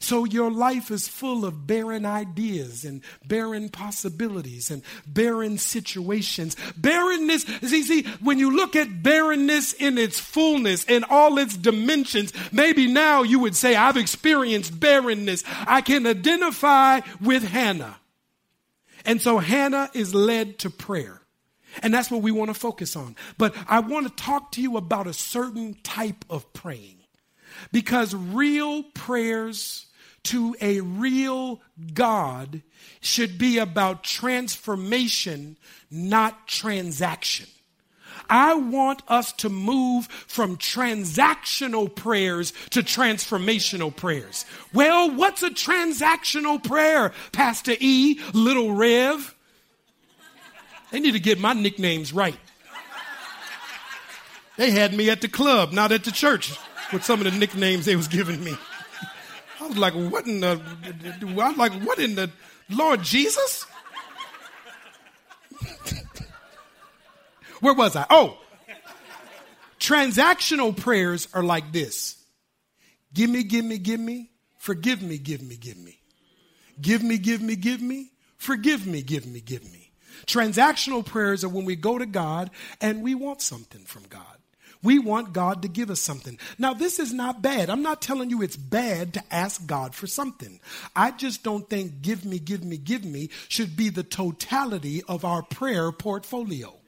So 0.01 0.23
your 0.23 0.49
life 0.49 0.91
is 0.91 1.09
full 1.09 1.43
of 1.43 1.67
barren 1.67 2.05
ideas 2.05 2.85
and 2.85 3.01
barren 3.27 3.67
possibilities 3.67 4.71
and 4.71 4.81
barren 5.05 5.57
situations. 5.57 6.55
Barrenness, 6.77 7.43
see, 7.43 7.83
see, 7.83 8.03
when 8.21 8.39
you 8.39 8.55
look 8.55 8.77
at 8.77 9.03
barrenness 9.03 9.73
in 9.73 9.97
its 9.97 10.17
fullness 10.17 10.85
and 10.85 11.03
all 11.09 11.37
its 11.37 11.57
dimensions, 11.57 12.31
maybe 12.53 12.87
now 12.87 13.23
you 13.23 13.39
would 13.39 13.57
say, 13.57 13.75
I've 13.75 13.97
experienced 13.97 14.79
barrenness. 14.79 15.43
I 15.45 15.81
can 15.81 16.07
identify 16.07 17.01
with 17.19 17.43
Hannah. 17.43 17.97
And 19.05 19.21
so 19.21 19.37
Hannah 19.37 19.89
is 19.93 20.15
led 20.15 20.59
to 20.59 20.69
prayer. 20.69 21.21
And 21.83 21.93
that's 21.93 22.09
what 22.09 22.21
we 22.21 22.31
want 22.31 22.49
to 22.49 22.59
focus 22.59 22.95
on. 22.95 23.17
But 23.37 23.53
I 23.67 23.81
want 23.81 24.07
to 24.07 24.23
talk 24.23 24.53
to 24.53 24.61
you 24.61 24.77
about 24.77 25.07
a 25.07 25.13
certain 25.13 25.75
type 25.83 26.23
of 26.29 26.51
praying. 26.53 26.95
Because 27.73 28.15
real 28.15 28.83
prayers 28.83 29.87
to 30.23 30.55
a 30.61 30.81
real 30.81 31.61
God 31.93 32.61
should 33.01 33.37
be 33.37 33.57
about 33.57 34.03
transformation, 34.03 35.57
not 35.89 36.47
transaction. 36.47 37.47
I 38.29 38.53
want 38.53 39.01
us 39.07 39.33
to 39.33 39.49
move 39.49 40.05
from 40.07 40.57
transactional 40.57 41.93
prayers 41.93 42.53
to 42.71 42.81
transformational 42.81 43.95
prayers. 43.95 44.45
Well, 44.73 45.09
what's 45.09 45.41
a 45.41 45.49
transactional 45.49 46.63
prayer, 46.63 47.11
Pastor 47.31 47.73
E, 47.79 48.19
Little 48.33 48.75
Rev? 48.75 49.35
They 50.91 50.99
need 50.99 51.13
to 51.13 51.19
get 51.19 51.39
my 51.39 51.53
nicknames 51.53 52.13
right. 52.13 52.37
They 54.57 54.71
had 54.71 54.93
me 54.93 55.09
at 55.09 55.21
the 55.21 55.29
club, 55.29 55.71
not 55.71 55.91
at 55.91 56.03
the 56.03 56.11
church, 56.11 56.51
with 56.91 57.03
some 57.03 57.25
of 57.25 57.31
the 57.31 57.37
nicknames 57.37 57.85
they 57.85 57.95
was 57.95 58.07
giving 58.07 58.43
me 58.43 58.57
was 59.69 59.77
like, 59.77 59.93
what 59.93 60.27
in 60.27 60.41
the, 60.41 60.61
I 61.23 61.25
was 61.33 61.57
like, 61.57 61.73
what 61.83 61.99
in 61.99 62.15
the 62.15 62.29
Lord 62.69 63.01
Jesus? 63.03 63.65
Where 67.61 67.73
was 67.73 67.95
I? 67.95 68.05
Oh, 68.09 68.37
transactional 69.79 70.75
prayers 70.75 71.27
are 71.33 71.43
like 71.43 71.71
this 71.71 72.17
Give 73.13 73.29
me, 73.29 73.43
give 73.43 73.65
me, 73.65 73.77
give 73.77 73.99
me, 73.99 74.29
forgive 74.57 75.01
me, 75.01 75.17
give 75.17 75.41
me, 75.41 75.55
give 75.55 75.77
me. 75.77 75.99
Give 76.79 77.03
me, 77.03 77.17
give 77.17 77.41
me, 77.41 77.55
give 77.55 77.81
me, 77.81 78.11
forgive 78.37 78.85
me, 78.85 79.01
give 79.01 79.25
me, 79.25 79.41
give 79.41 79.63
me. 79.71 79.91
Transactional 80.25 81.05
prayers 81.05 81.43
are 81.43 81.49
when 81.49 81.65
we 81.65 81.75
go 81.75 81.97
to 81.97 82.05
God 82.05 82.51
and 82.79 83.01
we 83.01 83.15
want 83.15 83.41
something 83.41 83.81
from 83.81 84.03
God. 84.09 84.38
We 84.81 84.97
want 84.97 85.33
God 85.33 85.61
to 85.63 85.67
give 85.67 85.89
us 85.89 85.99
something. 85.99 86.39
Now, 86.57 86.73
this 86.73 86.99
is 86.99 87.11
not 87.11 87.41
bad. 87.41 87.69
I'm 87.69 87.81
not 87.81 88.01
telling 88.01 88.29
you 88.29 88.41
it's 88.41 88.55
bad 88.55 89.13
to 89.15 89.23
ask 89.29 89.65
God 89.65 89.93
for 89.93 90.07
something. 90.07 90.59
I 90.95 91.11
just 91.11 91.43
don't 91.43 91.69
think 91.69 92.01
give 92.01 92.23
me, 92.23 92.39
give 92.39 92.63
me, 92.63 92.77
give 92.77 93.03
me 93.03 93.29
should 93.49 93.75
be 93.75 93.89
the 93.89 94.03
totality 94.03 95.03
of 95.07 95.25
our 95.25 95.43
prayer 95.43 95.91
portfolio. 95.91 96.78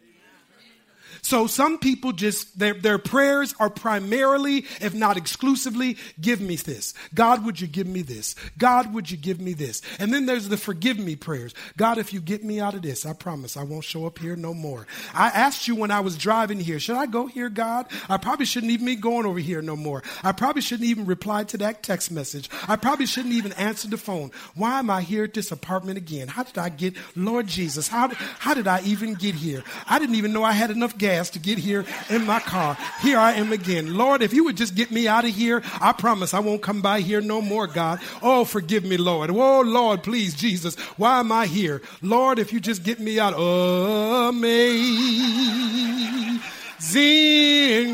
So 1.21 1.45
some 1.45 1.77
people 1.77 2.13
just, 2.13 2.57
their, 2.57 2.73
their 2.73 2.97
prayers 2.97 3.53
are 3.59 3.69
primarily, 3.69 4.65
if 4.81 4.93
not 4.93 5.17
exclusively, 5.17 5.97
give 6.19 6.41
me 6.41 6.55
this. 6.55 6.95
God, 7.13 7.45
would 7.45 7.61
you 7.61 7.67
give 7.67 7.87
me 7.87 8.01
this? 8.01 8.35
God, 8.57 8.93
would 8.93 9.11
you 9.11 9.17
give 9.17 9.39
me 9.39 9.53
this? 9.53 9.83
And 9.99 10.11
then 10.11 10.25
there's 10.25 10.49
the 10.49 10.57
forgive 10.57 10.97
me 10.97 11.15
prayers. 11.15 11.53
God, 11.77 11.99
if 11.99 12.11
you 12.11 12.21
get 12.21 12.43
me 12.43 12.59
out 12.59 12.73
of 12.73 12.81
this, 12.81 13.05
I 13.05 13.13
promise 13.13 13.55
I 13.55 13.63
won't 13.63 13.83
show 13.83 14.07
up 14.07 14.17
here 14.17 14.35
no 14.35 14.53
more. 14.53 14.87
I 15.13 15.27
asked 15.27 15.67
you 15.67 15.75
when 15.75 15.91
I 15.91 15.99
was 15.99 16.17
driving 16.17 16.59
here, 16.59 16.79
should 16.79 16.97
I 16.97 17.05
go 17.05 17.27
here, 17.27 17.49
God? 17.49 17.85
I 18.09 18.17
probably 18.17 18.47
shouldn't 18.47 18.71
even 18.71 18.87
be 18.87 18.95
going 18.95 19.27
over 19.27 19.39
here 19.39 19.61
no 19.61 19.75
more. 19.75 20.01
I 20.23 20.31
probably 20.31 20.63
shouldn't 20.63 20.89
even 20.89 21.05
reply 21.05 21.43
to 21.45 21.57
that 21.59 21.83
text 21.83 22.11
message. 22.11 22.49
I 22.67 22.77
probably 22.77 23.05
shouldn't 23.05 23.35
even 23.35 23.53
answer 23.53 23.87
the 23.87 23.97
phone. 23.97 24.31
Why 24.55 24.79
am 24.79 24.89
I 24.89 25.01
here 25.01 25.25
at 25.25 25.35
this 25.35 25.51
apartment 25.51 25.99
again? 25.99 26.29
How 26.29 26.43
did 26.43 26.57
I 26.57 26.69
get, 26.69 26.95
Lord 27.15 27.45
Jesus, 27.45 27.87
how, 27.87 28.09
how 28.39 28.55
did 28.55 28.67
I 28.67 28.81
even 28.81 29.13
get 29.13 29.35
here? 29.35 29.63
I 29.87 29.99
didn't 29.99 30.15
even 30.15 30.33
know 30.33 30.43
I 30.43 30.53
had 30.53 30.71
enough 30.71 30.97
gas 30.97 31.10
gas 31.11 31.29
to 31.31 31.39
get 31.39 31.57
here 31.57 31.83
in 32.09 32.25
my 32.25 32.39
car. 32.39 32.77
Here 33.01 33.17
I 33.17 33.33
am 33.33 33.51
again. 33.51 33.95
Lord, 33.95 34.21
if 34.21 34.33
you 34.33 34.45
would 34.45 34.55
just 34.55 34.75
get 34.75 34.91
me 34.91 35.09
out 35.09 35.25
of 35.25 35.31
here, 35.31 35.61
I 35.81 35.91
promise 35.91 36.33
I 36.33 36.39
won't 36.39 36.61
come 36.61 36.81
by 36.81 37.01
here 37.01 37.19
no 37.19 37.41
more, 37.41 37.67
God. 37.67 37.99
Oh, 38.21 38.45
forgive 38.45 38.85
me, 38.85 38.95
Lord. 38.95 39.29
Oh, 39.29 39.59
Lord, 39.61 40.03
please, 40.03 40.33
Jesus, 40.33 40.75
why 40.97 41.19
am 41.19 41.33
I 41.33 41.47
here? 41.47 41.81
Lord, 42.01 42.39
if 42.39 42.53
you 42.53 42.61
just 42.61 42.83
get 42.83 43.01
me 43.01 43.19
out, 43.19 43.33
amazing 43.33 44.69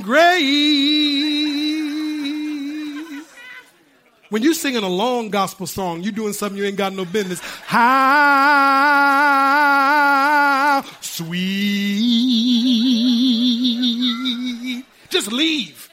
grace. 0.03 0.77
When 4.29 4.43
you're 4.43 4.53
singing 4.53 4.83
a 4.83 4.89
long 4.89 5.29
gospel 5.29 5.65
song, 5.65 6.01
you're 6.03 6.11
doing 6.11 6.33
something 6.33 6.57
you 6.57 6.65
ain't 6.65 6.77
got 6.77 6.93
no 6.93 7.05
business. 7.05 7.39
How 7.65 9.07
sweet. 11.01 11.37
Just 15.09 15.31
leave. 15.31 15.86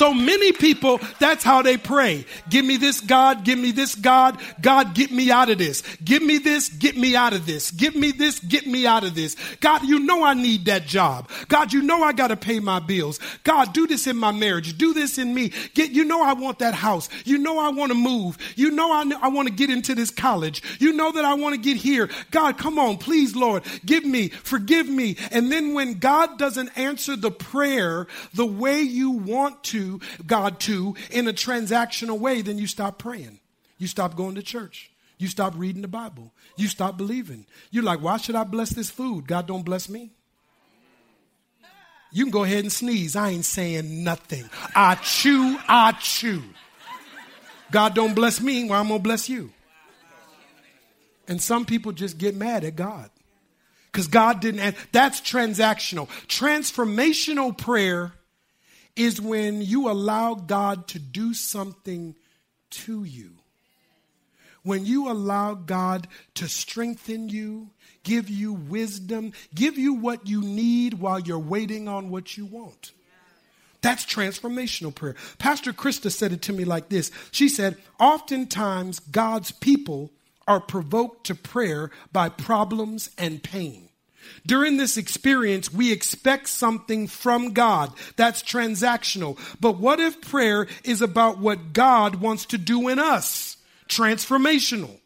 So 0.00 0.14
many 0.14 0.52
people, 0.52 0.98
that's 1.18 1.44
how 1.44 1.60
they 1.60 1.76
pray. 1.76 2.24
Give 2.48 2.64
me 2.64 2.78
this, 2.78 3.02
God. 3.02 3.44
Give 3.44 3.58
me 3.58 3.70
this, 3.70 3.94
God. 3.94 4.40
God, 4.58 4.94
get 4.94 5.12
me 5.12 5.30
out 5.30 5.50
of 5.50 5.58
this. 5.58 5.82
Give 6.02 6.22
me 6.22 6.38
this, 6.38 6.70
get 6.70 6.96
me 6.96 7.14
out 7.14 7.34
of 7.34 7.44
this. 7.44 7.70
Give 7.70 7.94
me 7.94 8.10
this, 8.10 8.38
get 8.38 8.66
me 8.66 8.86
out 8.86 9.04
of 9.04 9.14
this. 9.14 9.36
God, 9.60 9.82
you 9.84 9.98
know 9.98 10.24
I 10.24 10.32
need 10.32 10.64
that 10.64 10.86
job. 10.86 11.28
God, 11.48 11.74
you 11.74 11.82
know 11.82 12.02
I 12.02 12.14
got 12.14 12.28
to 12.28 12.36
pay 12.36 12.60
my 12.60 12.78
bills. 12.78 13.20
God, 13.44 13.74
do 13.74 13.86
this 13.86 14.06
in 14.06 14.16
my 14.16 14.32
marriage. 14.32 14.78
Do 14.78 14.94
this 14.94 15.18
in 15.18 15.34
me. 15.34 15.52
Get, 15.74 15.90
you 15.90 16.06
know 16.06 16.22
I 16.22 16.32
want 16.32 16.60
that 16.60 16.72
house. 16.72 17.10
You 17.26 17.36
know 17.36 17.58
I 17.58 17.68
want 17.68 17.90
to 17.92 17.94
move. 17.94 18.38
You 18.56 18.70
know 18.70 18.90
I, 18.92 19.04
I 19.20 19.28
want 19.28 19.48
to 19.48 19.54
get 19.54 19.68
into 19.68 19.94
this 19.94 20.10
college. 20.10 20.62
You 20.80 20.94
know 20.94 21.12
that 21.12 21.26
I 21.26 21.34
want 21.34 21.56
to 21.56 21.60
get 21.60 21.76
here. 21.76 22.08
God, 22.30 22.56
come 22.56 22.78
on, 22.78 22.96
please, 22.96 23.36
Lord, 23.36 23.64
give 23.84 24.06
me, 24.06 24.28
forgive 24.28 24.88
me. 24.88 25.18
And 25.30 25.52
then 25.52 25.74
when 25.74 25.98
God 25.98 26.38
doesn't 26.38 26.70
answer 26.78 27.16
the 27.16 27.30
prayer 27.30 28.06
the 28.32 28.46
way 28.46 28.80
you 28.80 29.10
want 29.10 29.62
to, 29.64 29.89
God 30.26 30.60
to 30.60 30.94
in 31.10 31.26
a 31.26 31.32
transactional 31.32 32.18
way, 32.18 32.42
then 32.42 32.58
you 32.58 32.66
stop 32.66 32.98
praying. 32.98 33.40
You 33.78 33.86
stop 33.86 34.14
going 34.14 34.34
to 34.34 34.42
church. 34.42 34.90
You 35.18 35.26
stop 35.28 35.54
reading 35.56 35.82
the 35.82 35.88
Bible. 35.88 36.32
You 36.56 36.68
stop 36.68 36.96
believing. 36.96 37.46
You're 37.70 37.84
like, 37.84 38.00
why 38.00 38.16
should 38.18 38.34
I 38.34 38.44
bless 38.44 38.70
this 38.70 38.90
food? 38.90 39.26
God 39.26 39.46
don't 39.46 39.64
bless 39.64 39.88
me. 39.88 40.12
You 42.12 42.24
can 42.24 42.30
go 42.30 42.44
ahead 42.44 42.60
and 42.60 42.72
sneeze. 42.72 43.16
I 43.16 43.30
ain't 43.30 43.44
saying 43.44 44.02
nothing. 44.02 44.48
I 44.74 44.96
chew, 44.96 45.58
I 45.68 45.92
chew. 45.92 46.42
God 47.70 47.94
don't 47.94 48.14
bless 48.14 48.40
me, 48.40 48.64
well, 48.64 48.80
I'm 48.80 48.88
going 48.88 49.00
to 49.00 49.02
bless 49.02 49.28
you. 49.28 49.52
And 51.28 51.40
some 51.40 51.64
people 51.64 51.92
just 51.92 52.18
get 52.18 52.34
mad 52.34 52.64
at 52.64 52.74
God 52.74 53.10
because 53.92 54.08
God 54.08 54.40
didn't. 54.40 54.74
That's 54.90 55.20
transactional. 55.20 56.08
Transformational 56.26 57.56
prayer 57.56 58.12
is 58.96 59.20
when 59.20 59.62
you 59.62 59.90
allow 59.90 60.34
God 60.34 60.88
to 60.88 60.98
do 60.98 61.34
something 61.34 62.14
to 62.70 63.04
you. 63.04 63.32
When 64.62 64.84
you 64.84 65.10
allow 65.10 65.54
God 65.54 66.06
to 66.34 66.48
strengthen 66.48 67.28
you, 67.28 67.70
give 68.02 68.28
you 68.28 68.52
wisdom, 68.52 69.32
give 69.54 69.78
you 69.78 69.94
what 69.94 70.26
you 70.26 70.42
need 70.42 70.94
while 70.94 71.18
you're 71.18 71.38
waiting 71.38 71.88
on 71.88 72.10
what 72.10 72.36
you 72.36 72.44
want. 72.44 72.92
That's 73.82 74.04
transformational 74.04 74.94
prayer. 74.94 75.16
Pastor 75.38 75.72
Krista 75.72 76.10
said 76.10 76.32
it 76.32 76.42
to 76.42 76.52
me 76.52 76.64
like 76.64 76.90
this. 76.90 77.10
She 77.30 77.48
said, 77.48 77.78
Oftentimes, 77.98 78.98
God's 79.00 79.52
people 79.52 80.10
are 80.46 80.60
provoked 80.60 81.26
to 81.26 81.34
prayer 81.34 81.90
by 82.12 82.28
problems 82.28 83.10
and 83.16 83.42
pain. 83.42 83.89
During 84.46 84.76
this 84.76 84.96
experience, 84.96 85.72
we 85.72 85.92
expect 85.92 86.48
something 86.48 87.06
from 87.06 87.52
God. 87.52 87.92
That's 88.16 88.42
transactional. 88.42 89.38
But 89.60 89.78
what 89.78 90.00
if 90.00 90.20
prayer 90.20 90.66
is 90.84 91.02
about 91.02 91.38
what 91.38 91.72
God 91.72 92.16
wants 92.16 92.46
to 92.46 92.58
do 92.58 92.88
in 92.88 92.98
us? 92.98 93.56
Transformational. 93.88 95.00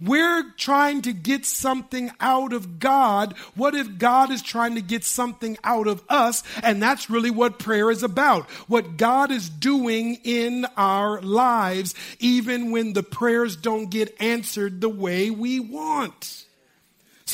We're 0.00 0.50
trying 0.56 1.02
to 1.02 1.12
get 1.12 1.46
something 1.46 2.10
out 2.20 2.52
of 2.52 2.78
God. 2.78 3.34
What 3.54 3.74
if 3.74 3.96
God 3.96 4.30
is 4.30 4.42
trying 4.42 4.74
to 4.74 4.82
get 4.82 5.04
something 5.04 5.56
out 5.62 5.86
of 5.86 6.02
us? 6.08 6.42
And 6.62 6.82
that's 6.82 7.08
really 7.08 7.30
what 7.30 7.60
prayer 7.60 7.90
is 7.90 8.02
about. 8.02 8.50
What 8.68 8.96
God 8.96 9.30
is 9.30 9.48
doing 9.48 10.16
in 10.24 10.66
our 10.76 11.22
lives, 11.22 11.94
even 12.18 12.72
when 12.72 12.92
the 12.92 13.04
prayers 13.04 13.56
don't 13.56 13.88
get 13.88 14.20
answered 14.20 14.80
the 14.80 14.88
way 14.88 15.30
we 15.30 15.60
want. 15.60 16.44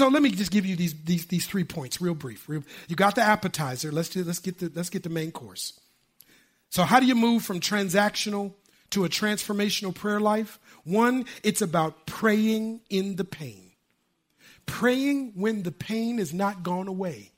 So 0.01 0.09
let 0.09 0.23
me 0.23 0.31
just 0.31 0.51
give 0.51 0.65
you 0.65 0.77
these, 0.77 0.95
these, 1.05 1.27
these 1.27 1.45
three 1.45 1.63
points 1.63 2.01
real 2.01 2.15
brief. 2.15 2.49
Real, 2.49 2.63
you 2.89 2.97
got 2.97 3.17
the 3.17 3.21
appetizer. 3.21 3.93
Let's, 3.93 4.09
do, 4.09 4.25
let's, 4.25 4.39
get 4.39 4.59
the, 4.59 4.73
let's 4.75 4.89
get 4.89 5.03
the 5.03 5.11
main 5.11 5.31
course. 5.31 5.79
So, 6.71 6.85
how 6.85 7.01
do 7.01 7.07
you 7.07 7.15
move 7.15 7.43
from 7.43 7.61
transactional 7.61 8.55
to 8.93 9.05
a 9.05 9.11
transformational 9.11 9.95
prayer 9.95 10.19
life? 10.19 10.59
One, 10.85 11.27
it's 11.43 11.61
about 11.61 12.07
praying 12.07 12.81
in 12.89 13.17
the 13.17 13.27
pain. 13.27 13.73
Praying 14.65 15.33
when 15.35 15.65
the 15.65 15.71
pain 15.71 16.19
is 16.19 16.33
not 16.33 16.63
gone 16.63 16.89
away. 16.89 17.33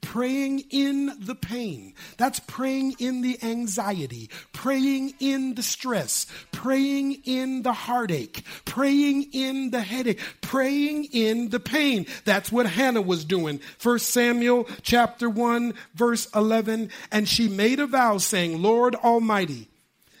Praying 0.00 0.64
in 0.70 1.12
the 1.20 1.34
pain. 1.34 1.94
That's 2.16 2.40
praying 2.40 2.96
in 2.98 3.22
the 3.22 3.38
anxiety, 3.42 4.30
praying 4.52 5.14
in 5.20 5.54
the 5.54 5.62
stress, 5.62 6.26
praying 6.52 7.22
in 7.24 7.62
the 7.62 7.72
heartache, 7.72 8.42
praying 8.64 9.30
in 9.32 9.70
the 9.70 9.80
headache, 9.80 10.20
praying 10.40 11.04
in 11.12 11.50
the 11.50 11.60
pain. 11.60 12.06
That's 12.24 12.50
what 12.50 12.66
Hannah 12.66 13.02
was 13.02 13.24
doing. 13.24 13.58
First 13.78 14.10
Samuel 14.10 14.68
chapter 14.82 15.28
1 15.28 15.74
verse 15.94 16.28
11 16.34 16.90
and 17.10 17.28
she 17.28 17.48
made 17.48 17.80
a 17.80 17.86
vow 17.86 18.18
saying, 18.18 18.62
"Lord 18.62 18.94
Almighty, 18.94 19.68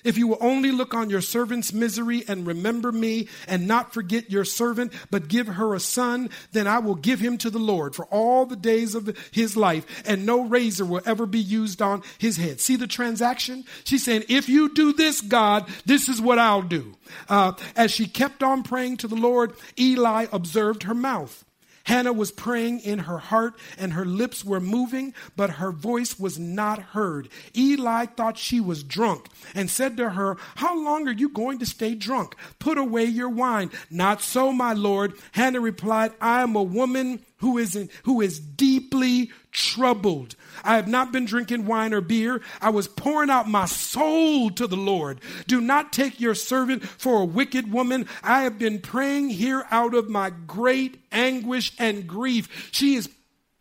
if 0.06 0.16
you 0.16 0.28
will 0.28 0.38
only 0.40 0.70
look 0.70 0.94
on 0.94 1.10
your 1.10 1.20
servant's 1.20 1.72
misery 1.72 2.24
and 2.28 2.46
remember 2.46 2.92
me 2.92 3.28
and 3.48 3.66
not 3.66 3.92
forget 3.92 4.30
your 4.30 4.44
servant, 4.44 4.92
but 5.10 5.28
give 5.28 5.46
her 5.46 5.74
a 5.74 5.80
son, 5.80 6.30
then 6.52 6.66
I 6.66 6.78
will 6.78 6.94
give 6.94 7.20
him 7.20 7.38
to 7.38 7.50
the 7.50 7.58
Lord 7.58 7.94
for 7.94 8.06
all 8.06 8.46
the 8.46 8.56
days 8.56 8.94
of 8.94 9.16
his 9.32 9.56
life, 9.56 10.02
and 10.06 10.26
no 10.26 10.42
razor 10.42 10.84
will 10.84 11.02
ever 11.06 11.26
be 11.26 11.40
used 11.40 11.82
on 11.82 12.02
his 12.18 12.36
head. 12.36 12.60
See 12.60 12.76
the 12.76 12.86
transaction? 12.86 13.64
She's 13.84 14.04
saying, 14.04 14.24
if 14.28 14.48
you 14.48 14.72
do 14.72 14.92
this, 14.92 15.20
God, 15.20 15.68
this 15.84 16.08
is 16.08 16.20
what 16.20 16.38
I'll 16.38 16.62
do. 16.62 16.94
Uh, 17.28 17.52
as 17.74 17.90
she 17.90 18.06
kept 18.06 18.42
on 18.42 18.62
praying 18.62 18.98
to 18.98 19.08
the 19.08 19.16
Lord, 19.16 19.54
Eli 19.78 20.26
observed 20.32 20.84
her 20.84 20.94
mouth. 20.94 21.45
Hannah 21.86 22.12
was 22.12 22.32
praying 22.32 22.80
in 22.80 23.00
her 23.00 23.18
heart 23.18 23.54
and 23.78 23.92
her 23.92 24.04
lips 24.04 24.44
were 24.44 24.60
moving, 24.60 25.14
but 25.36 25.50
her 25.50 25.70
voice 25.70 26.18
was 26.18 26.36
not 26.36 26.80
heard. 26.80 27.28
Eli 27.56 28.06
thought 28.06 28.36
she 28.36 28.60
was 28.60 28.82
drunk 28.82 29.28
and 29.54 29.70
said 29.70 29.96
to 29.96 30.10
her, 30.10 30.36
How 30.56 30.76
long 30.76 31.06
are 31.06 31.12
you 31.12 31.28
going 31.28 31.60
to 31.60 31.66
stay 31.66 31.94
drunk? 31.94 32.34
Put 32.58 32.76
away 32.76 33.04
your 33.04 33.28
wine. 33.28 33.70
Not 33.88 34.20
so, 34.20 34.52
my 34.52 34.72
Lord. 34.72 35.14
Hannah 35.30 35.60
replied, 35.60 36.12
I 36.20 36.42
am 36.42 36.56
a 36.56 36.62
woman 36.62 37.24
who 37.38 37.56
is, 37.56 37.76
in, 37.76 37.88
who 38.02 38.20
is 38.20 38.40
deeply 38.40 39.30
troubled. 39.56 40.36
I 40.62 40.76
have 40.76 40.86
not 40.86 41.12
been 41.12 41.24
drinking 41.24 41.64
wine 41.64 41.94
or 41.94 42.02
beer. 42.02 42.42
I 42.60 42.70
was 42.70 42.86
pouring 42.86 43.30
out 43.30 43.48
my 43.48 43.64
soul 43.64 44.50
to 44.50 44.66
the 44.66 44.76
Lord. 44.76 45.20
Do 45.46 45.60
not 45.60 45.92
take 45.92 46.20
your 46.20 46.34
servant 46.34 46.86
for 46.86 47.22
a 47.22 47.24
wicked 47.24 47.72
woman. 47.72 48.06
I 48.22 48.42
have 48.42 48.58
been 48.58 48.80
praying 48.80 49.30
here 49.30 49.64
out 49.70 49.94
of 49.94 50.10
my 50.10 50.30
great 50.30 51.02
anguish 51.10 51.72
and 51.78 52.06
grief. 52.06 52.68
She 52.70 52.96
is 52.96 53.08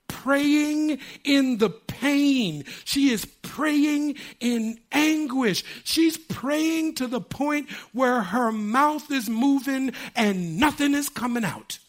praying 0.08 1.00
in 1.24 1.60
the 1.60 1.70
pain. 1.70 2.66
She 2.84 3.12
is 3.12 3.26
praying 3.42 4.18
in 4.42 4.78
anguish. 4.92 5.64
She's 5.86 6.18
praying 6.18 6.96
to 6.96 7.08
the 7.08 7.22
point 7.22 7.72
where 7.94 8.22
her 8.22 8.52
mouth 8.52 9.10
is 9.12 9.30
moving 9.30 9.94
and 10.14 10.60
nothing 10.60 10.94
is 10.94 11.08
coming 11.08 11.46
out. 11.46 11.80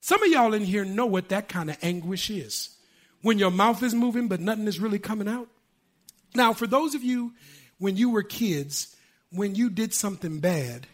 Some 0.00 0.22
of 0.22 0.28
y'all 0.28 0.54
in 0.54 0.64
here 0.64 0.84
know 0.84 1.06
what 1.06 1.30
that 1.30 1.48
kind 1.48 1.70
of 1.70 1.78
anguish 1.82 2.28
is 2.28 2.75
when 3.26 3.40
your 3.40 3.50
mouth 3.50 3.82
is 3.82 3.92
moving, 3.92 4.28
but 4.28 4.38
nothing 4.38 4.68
is 4.68 4.78
really 4.78 5.00
coming 5.00 5.26
out. 5.26 5.48
Now, 6.36 6.52
for 6.52 6.68
those 6.68 6.94
of 6.94 7.02
you, 7.02 7.32
when 7.78 7.96
you 7.96 8.10
were 8.10 8.22
kids, 8.22 8.94
when 9.32 9.56
you 9.56 9.68
did 9.68 9.92
something 9.92 10.38
bad, 10.38 10.86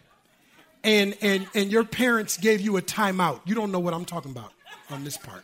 and, 0.83 1.15
and, 1.21 1.45
and 1.53 1.71
your 1.71 1.83
parents 1.83 2.37
gave 2.37 2.59
you 2.59 2.75
a 2.77 2.81
timeout, 2.81 3.41
you 3.45 3.53
don't 3.53 3.71
know 3.71 3.79
what 3.79 3.93
I'm 3.93 4.05
talking 4.05 4.31
about 4.31 4.51
on 4.89 5.03
this 5.03 5.15
part. 5.15 5.43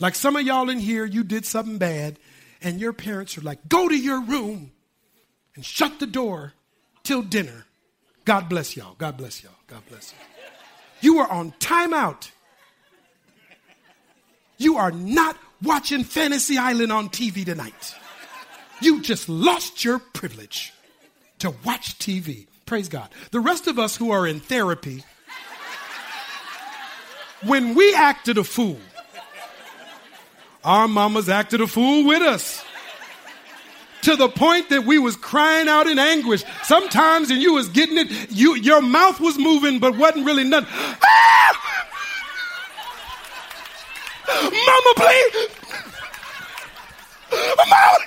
Like 0.00 0.14
some 0.14 0.34
of 0.34 0.40
y'all 0.40 0.70
in 0.70 0.78
here, 0.78 1.04
you 1.04 1.22
did 1.22 1.44
something 1.44 1.76
bad, 1.76 2.18
and 2.62 2.80
your 2.80 2.94
parents 2.94 3.36
are 3.36 3.42
like, 3.42 3.68
go 3.68 3.86
to 3.86 3.94
your 3.94 4.22
room 4.22 4.72
and 5.54 5.62
shut 5.62 6.00
the 6.00 6.06
door 6.06 6.54
till 7.02 7.20
dinner. 7.20 7.66
God 8.24 8.48
bless 8.48 8.74
y'all. 8.74 8.94
God 8.96 9.18
bless 9.18 9.44
y'all. 9.44 9.52
God 9.66 9.82
bless 9.86 10.14
you. 11.02 11.10
You 11.10 11.18
are 11.18 11.30
on 11.30 11.52
timeout. 11.60 12.30
You 14.56 14.78
are 14.78 14.92
not 14.92 15.36
watching 15.62 16.04
Fantasy 16.04 16.58
Island 16.58 16.92
on 16.92 17.08
TV 17.08 17.44
tonight. 17.44 17.94
You 18.80 19.00
just 19.00 19.28
lost 19.28 19.84
your 19.84 19.98
privilege 19.98 20.72
to 21.38 21.54
watch 21.64 21.98
TV. 21.98 22.46
Praise 22.66 22.88
God. 22.88 23.08
The 23.30 23.40
rest 23.40 23.66
of 23.66 23.78
us 23.78 23.96
who 23.96 24.10
are 24.10 24.26
in 24.26 24.40
therapy, 24.40 25.04
when 27.44 27.74
we 27.74 27.94
acted 27.94 28.38
a 28.38 28.44
fool, 28.44 28.78
our 30.64 30.88
mamas 30.88 31.28
acted 31.28 31.60
a 31.60 31.66
fool 31.66 32.06
with 32.06 32.22
us 32.22 32.64
to 34.02 34.16
the 34.16 34.28
point 34.28 34.68
that 34.70 34.84
we 34.84 34.98
was 34.98 35.16
crying 35.16 35.68
out 35.68 35.86
in 35.86 35.98
anguish. 35.98 36.44
Sometimes 36.64 37.30
and 37.30 37.40
you 37.40 37.54
was 37.54 37.68
getting 37.68 37.98
it, 37.98 38.30
you, 38.30 38.56
your 38.56 38.82
mouth 38.82 39.20
was 39.20 39.38
moving, 39.38 39.78
but 39.78 39.96
wasn't 39.96 40.26
really 40.26 40.44
nothing. 40.44 40.68
Mama, 44.28 44.92
please. 44.96 45.48
I'm 47.32 47.72
out. 47.72 48.00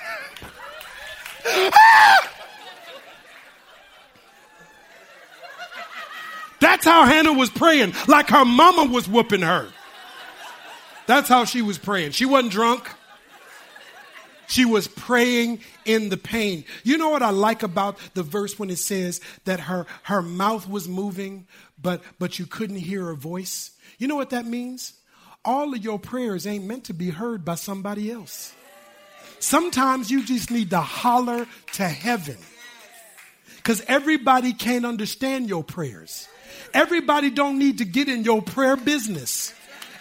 That's 6.59 6.85
how 6.85 7.05
Hannah 7.05 7.33
was 7.33 7.49
praying, 7.49 7.93
like 8.07 8.29
her 8.29 8.45
mama 8.45 8.91
was 8.91 9.07
whooping 9.07 9.41
her. 9.41 9.67
That's 11.07 11.29
how 11.29 11.45
she 11.45 11.61
was 11.61 11.77
praying. 11.77 12.11
She 12.11 12.25
wasn't 12.25 12.51
drunk. 12.51 12.89
She 14.47 14.65
was 14.65 14.87
praying 14.87 15.59
in 15.85 16.09
the 16.09 16.17
pain. 16.17 16.65
You 16.83 16.97
know 16.97 17.09
what 17.09 17.23
I 17.23 17.31
like 17.31 17.63
about 17.63 17.97
the 18.13 18.23
verse 18.23 18.59
when 18.59 18.69
it 18.69 18.77
says 18.77 19.21
that 19.45 19.61
her, 19.61 19.85
her 20.03 20.21
mouth 20.21 20.67
was 20.69 20.87
moving, 20.87 21.47
but, 21.81 22.01
but 22.19 22.37
you 22.39 22.45
couldn't 22.45 22.77
hear 22.77 23.05
her 23.05 23.15
voice? 23.15 23.71
You 23.97 24.07
know 24.07 24.15
what 24.15 24.31
that 24.31 24.45
means? 24.45 24.93
All 25.45 25.73
of 25.73 25.83
your 25.83 25.99
prayers 25.99 26.47
ain't 26.47 26.65
meant 26.65 26.85
to 26.85 26.93
be 26.93 27.11
heard 27.11 27.45
by 27.45 27.55
somebody 27.55 28.11
else. 28.11 28.53
Sometimes 29.39 30.09
you 30.09 30.25
just 30.25 30.49
need 30.49 30.71
to 30.71 30.81
holler 30.81 31.45
to 31.73 31.87
heaven. 31.87 32.37
Because 33.57 33.83
everybody 33.87 34.53
can't 34.53 34.85
understand 34.85 35.47
your 35.47 35.63
prayers. 35.63 36.27
Everybody 36.73 37.29
don't 37.29 37.59
need 37.59 37.77
to 37.77 37.85
get 37.85 38.09
in 38.09 38.23
your 38.23 38.41
prayer 38.41 38.75
business. 38.75 39.53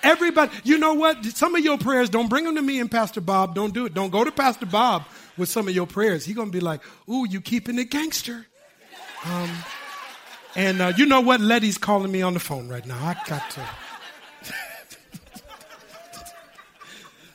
Everybody, 0.02 0.52
you 0.64 0.78
know 0.78 0.94
what? 0.94 1.24
Some 1.24 1.54
of 1.54 1.64
your 1.64 1.78
prayers, 1.78 2.10
don't 2.10 2.28
bring 2.28 2.44
them 2.44 2.56
to 2.56 2.62
me 2.62 2.78
and 2.80 2.90
Pastor 2.90 3.20
Bob. 3.20 3.54
Don't 3.54 3.72
do 3.72 3.86
it. 3.86 3.94
Don't 3.94 4.10
go 4.10 4.24
to 4.24 4.32
Pastor 4.32 4.66
Bob 4.66 5.04
with 5.36 5.48
some 5.48 5.66
of 5.68 5.74
your 5.74 5.86
prayers. 5.86 6.24
He's 6.24 6.36
going 6.36 6.48
to 6.48 6.52
be 6.52 6.60
like, 6.60 6.80
ooh, 7.08 7.26
you 7.28 7.40
keeping 7.40 7.78
it 7.78 7.90
gangster. 7.90 8.46
Um, 9.24 9.50
and 10.56 10.80
uh, 10.80 10.92
you 10.96 11.06
know 11.06 11.22
what? 11.22 11.40
Letty's 11.40 11.78
calling 11.78 12.12
me 12.12 12.22
on 12.22 12.34
the 12.34 12.40
phone 12.40 12.68
right 12.68 12.84
now. 12.86 12.96
I 12.96 13.14
got 13.26 13.50
to. 13.52 13.60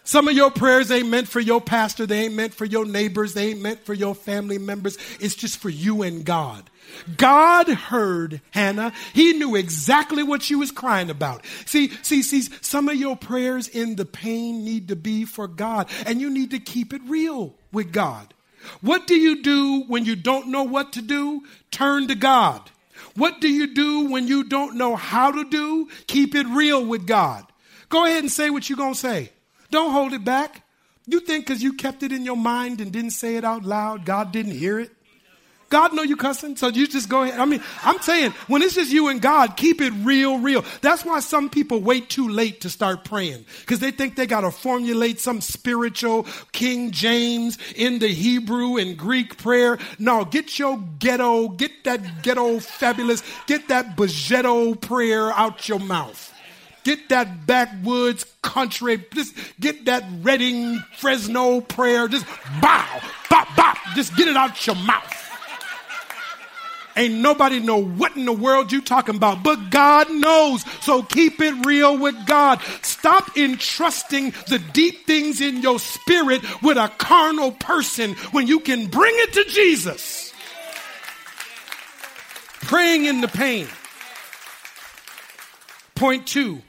Some 0.10 0.28
of 0.28 0.36
your 0.36 0.50
prayers 0.50 0.90
ain't 0.90 1.08
meant 1.08 1.28
for 1.28 1.40
your 1.40 1.62
pastor, 1.62 2.08
they 2.08 2.22
ain't 2.22 2.34
meant 2.34 2.56
for 2.56 2.66
your 2.66 2.84
neighbors, 2.84 3.36
they 3.36 3.50
ain't 3.50 3.62
meant 3.62 3.86
for 3.86 3.94
your 3.94 4.16
family 4.16 4.58
members. 4.58 4.98
It's 5.20 5.36
just 5.36 5.60
for 5.60 5.70
you 5.70 6.02
and 6.02 6.26
God. 6.26 6.68
God 7.16 7.68
heard 7.68 8.42
Hannah. 8.50 8.92
He 9.14 9.34
knew 9.34 9.56
exactly 9.56 10.24
what 10.24 10.42
she 10.42 10.56
was 10.56 10.72
crying 10.72 11.12
about. 11.12 11.46
See, 11.68 11.90
see, 12.02 12.24
see, 12.24 12.42
some 12.60 12.90
of 12.90 12.96
your 12.96 13.16
prayers 13.18 13.68
in 13.68 13.98
the 13.98 14.06
pain 14.06 14.66
need 14.66 14.88
to 14.88 14.96
be 14.96 15.26
for 15.26 15.48
God, 15.48 15.88
and 16.08 16.20
you 16.20 16.32
need 16.32 16.50
to 16.50 16.60
keep 16.60 16.92
it 16.92 17.04
real 17.06 17.54
with 17.72 17.92
God. 17.92 18.34
What 18.82 19.06
do 19.06 19.14
you 19.14 19.44
do 19.44 19.84
when 19.84 20.06
you 20.06 20.16
don't 20.16 20.48
know 20.48 20.64
what 20.64 20.94
to 20.94 21.04
do? 21.04 21.44
Turn 21.70 22.08
to 22.08 22.16
God. 22.16 22.68
What 23.16 23.42
do 23.42 23.48
you 23.48 23.76
do 23.76 24.10
when 24.10 24.28
you 24.28 24.44
don't 24.46 24.76
know 24.76 24.96
how 24.96 25.32
to 25.32 25.48
do? 25.48 25.88
Keep 26.08 26.34
it 26.34 26.48
real 26.48 26.84
with 26.84 27.06
God. 27.06 27.46
Go 27.90 28.06
ahead 28.06 28.24
and 28.24 28.32
say 28.32 28.50
what 28.50 28.72
you're 28.72 28.78
going 28.78 28.96
to 28.96 29.00
say. 29.00 29.34
Don't 29.72 29.92
hold 29.92 30.14
it 30.14 30.24
back. 30.24 30.64
You 31.06 31.20
think 31.20 31.46
because 31.46 31.64
you 31.64 31.74
kept 31.74 32.04
it 32.04 32.12
in 32.12 32.24
your 32.24 32.38
mind 32.38 32.82
and 32.82 32.92
didn't 32.92 33.12
say 33.12 33.36
it 33.36 33.44
out 33.44 33.64
loud, 33.64 34.06
God 34.06 34.32
didn't 34.32 34.52
hear 34.52 34.80
it? 34.80 34.92
God 35.70 35.94
know 35.94 36.02
you 36.02 36.16
cussing, 36.16 36.56
so 36.56 36.68
you 36.68 36.88
just 36.88 37.10
go 37.10 37.24
ahead. 37.24 37.40
I 37.40 37.46
mean, 37.46 37.62
I'm 37.84 38.00
saying 38.00 38.32
when 38.48 38.62
it's 38.62 38.76
just 38.76 38.92
you 38.92 39.08
and 39.08 39.22
God, 39.22 39.56
keep 39.56 39.82
it 39.82 39.94
real, 39.98 40.40
real. 40.40 40.66
That's 40.82 41.06
why 41.06 41.20
some 41.20 41.50
people 41.50 41.80
wait 41.80 42.10
too 42.10 42.28
late 42.28 42.62
to 42.62 42.70
start 42.70 43.04
praying 43.04 43.46
because 43.62 43.80
they 43.80 43.92
think 43.92 44.16
they 44.16 44.26
got 44.26 44.42
to 44.42 44.52
formulate 44.52 45.20
some 45.20 45.42
spiritual 45.42 46.26
King 46.52 46.92
James 46.92 47.58
in 47.76 48.00
the 48.00 48.08
Hebrew 48.08 48.78
and 48.78 48.98
Greek 48.98 49.38
prayer. 49.38 49.78
No, 50.00 50.26
get 50.26 50.58
your 50.58 50.80
ghetto, 50.98 51.50
get 51.50 51.84
that 51.84 52.24
ghetto 52.24 52.60
fabulous, 52.60 53.22
get 53.46 53.68
that 53.68 53.96
Bajetto 53.96 54.80
prayer 54.80 55.32
out 55.32 55.70
your 55.70 55.80
mouth. 55.80 56.29
Get 56.90 57.10
that 57.10 57.46
backwoods 57.46 58.26
country, 58.42 59.06
just 59.14 59.36
get 59.60 59.86
that 59.86 60.04
Redding 60.24 60.80
Fresno 60.98 61.62
prayer, 61.62 62.08
just 62.08 62.26
bow, 62.64 63.00
bop, 63.30 63.48
bop, 63.56 63.78
just 63.94 64.16
get 64.16 64.28
it 64.28 64.36
out 64.36 64.66
your 64.66 64.76
mouth. 64.76 65.30
Ain't 66.98 67.14
nobody 67.14 67.60
know 67.60 67.80
what 67.80 68.18
in 68.18 68.26
the 68.26 68.34
world 68.34 68.72
you 68.72 68.82
talking 68.82 69.16
about, 69.16 69.44
but 69.44 69.70
God 69.70 70.12
knows. 70.12 70.64
So 70.82 71.04
keep 71.04 71.40
it 71.40 71.64
real 71.64 71.96
with 71.96 72.26
God. 72.26 72.60
Stop 72.82 73.38
entrusting 73.38 74.34
the 74.48 74.58
deep 74.74 75.06
things 75.06 75.42
in 75.42 75.62
your 75.62 75.78
spirit 75.78 76.42
with 76.64 76.78
a 76.78 76.92
carnal 76.98 77.52
person 77.52 78.16
when 78.32 78.48
you 78.48 78.62
can 78.62 78.88
bring 78.88 79.14
it 79.16 79.34
to 79.34 79.44
Jesus. 79.44 80.34
Praying 82.62 83.06
in 83.06 83.22
the 83.22 83.28
pain. 83.28 83.68
Point 85.94 86.26
two, 86.26 86.64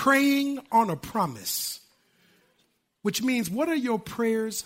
praying 0.00 0.58
on 0.72 0.88
a 0.88 0.96
promise, 0.96 1.78
which 3.02 3.22
means 3.22 3.50
what 3.50 3.68
are 3.68 3.74
your 3.74 3.98
prayers 3.98 4.64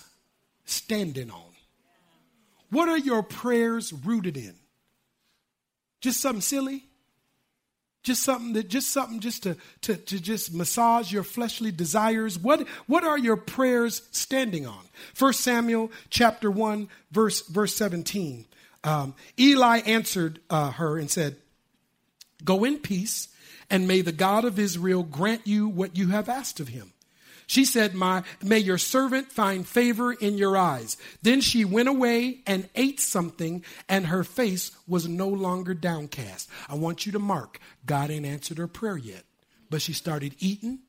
standing 0.63 1.29
on? 1.29 1.51
What 2.69 2.87
are 2.87 2.97
your 2.97 3.21
prayers 3.21 3.91
rooted 3.91 4.37
in? 4.37 4.55
Just 5.99 6.21
something 6.21 6.39
silly? 6.39 6.85
Just 8.01 8.23
something 8.23 8.53
that 8.53 8.69
just 8.69 8.91
something 8.91 9.19
just 9.19 9.43
to, 9.43 9.57
to, 9.81 9.97
to 9.97 10.21
just 10.21 10.53
massage 10.53 11.11
your 11.11 11.23
fleshly 11.23 11.69
desires. 11.69 12.39
What 12.39 12.65
what 12.87 13.03
are 13.03 13.17
your 13.17 13.35
prayers 13.35 14.03
standing 14.11 14.65
on? 14.65 14.85
First 15.13 15.41
Samuel 15.41 15.91
chapter 16.09 16.49
1, 16.49 16.87
verse 17.11 17.45
verse 17.47 17.75
17. 17.75 18.45
Um, 18.85 19.13
Eli 19.37 19.79
answered 19.79 20.39
uh, 20.49 20.71
her 20.71 20.97
and 20.97 21.11
said, 21.11 21.35
Go 22.45 22.63
in 22.63 22.77
peace, 22.77 23.27
and 23.69 23.87
may 23.87 24.01
the 24.01 24.11
God 24.11 24.45
of 24.45 24.59
Israel 24.59 25.03
grant 25.03 25.45
you 25.45 25.67
what 25.67 25.97
you 25.97 26.09
have 26.09 26.29
asked 26.29 26.59
of 26.59 26.69
him. 26.69 26.93
She 27.47 27.63
said, 27.63 27.93
My, 27.93 28.23
may 28.43 28.57
your 28.57 28.77
servant 28.77 29.31
find 29.31 29.67
favor 29.67 30.11
in 30.13 30.37
your 30.37 30.57
eyes. 30.57 30.97
Then 31.21 31.41
she 31.41 31.63
went 31.63 31.89
away 31.89 32.41
and 32.47 32.69
ate 32.75 32.99
something, 32.99 33.63
and 33.87 34.07
her 34.07 34.23
face 34.23 34.71
was 34.87 35.07
no 35.07 35.27
longer 35.27 35.73
downcast. 35.73 36.49
I 36.67 36.75
want 36.75 37.05
you 37.05 37.11
to 37.11 37.19
mark, 37.19 37.59
God 37.85 38.09
ain't 38.09 38.25
answered 38.25 38.57
her 38.57 38.67
prayer 38.67 38.97
yet, 38.97 39.23
but 39.69 39.81
she 39.81 39.93
started 39.93 40.35
eating 40.39 40.79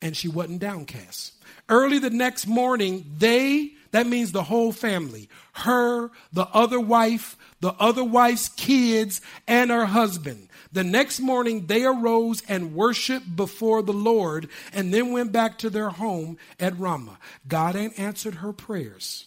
and 0.00 0.16
she 0.16 0.28
wasn't 0.28 0.60
downcast. 0.60 1.32
Early 1.68 1.98
the 1.98 2.10
next 2.10 2.46
morning, 2.46 3.04
they, 3.18 3.72
that 3.90 4.06
means 4.06 4.32
the 4.32 4.44
whole 4.44 4.72
family, 4.72 5.28
her, 5.52 6.10
the 6.32 6.46
other 6.52 6.80
wife, 6.80 7.36
the 7.60 7.72
other 7.74 8.04
wife's 8.04 8.48
kids, 8.48 9.20
and 9.46 9.70
her 9.70 9.86
husband, 9.86 10.47
the 10.72 10.84
next 10.84 11.20
morning, 11.20 11.66
they 11.66 11.84
arose 11.84 12.42
and 12.48 12.74
worshiped 12.74 13.34
before 13.34 13.82
the 13.82 13.92
Lord 13.92 14.48
and 14.72 14.92
then 14.92 15.12
went 15.12 15.32
back 15.32 15.58
to 15.58 15.70
their 15.70 15.90
home 15.90 16.36
at 16.60 16.78
Ramah. 16.78 17.18
God 17.46 17.74
ain't 17.74 17.98
answered 17.98 18.36
her 18.36 18.52
prayers. 18.52 19.26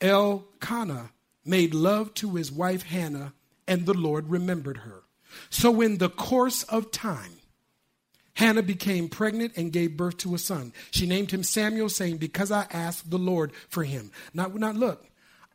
Elkanah 0.00 1.10
made 1.44 1.74
love 1.74 2.12
to 2.14 2.34
his 2.34 2.52
wife 2.52 2.82
Hannah, 2.82 3.32
and 3.66 3.86
the 3.86 3.94
Lord 3.94 4.28
remembered 4.28 4.78
her. 4.78 5.02
So, 5.50 5.80
in 5.80 5.98
the 5.98 6.08
course 6.08 6.62
of 6.64 6.90
time, 6.90 7.32
Hannah 8.34 8.62
became 8.62 9.08
pregnant 9.08 9.54
and 9.56 9.72
gave 9.72 9.96
birth 9.96 10.18
to 10.18 10.34
a 10.34 10.38
son. 10.38 10.72
She 10.90 11.06
named 11.06 11.30
him 11.30 11.42
Samuel, 11.42 11.88
saying, 11.88 12.18
Because 12.18 12.50
I 12.50 12.66
asked 12.70 13.10
the 13.10 13.18
Lord 13.18 13.52
for 13.68 13.82
him. 13.82 14.10
Not, 14.34 14.54
not 14.54 14.76
look, 14.76 15.06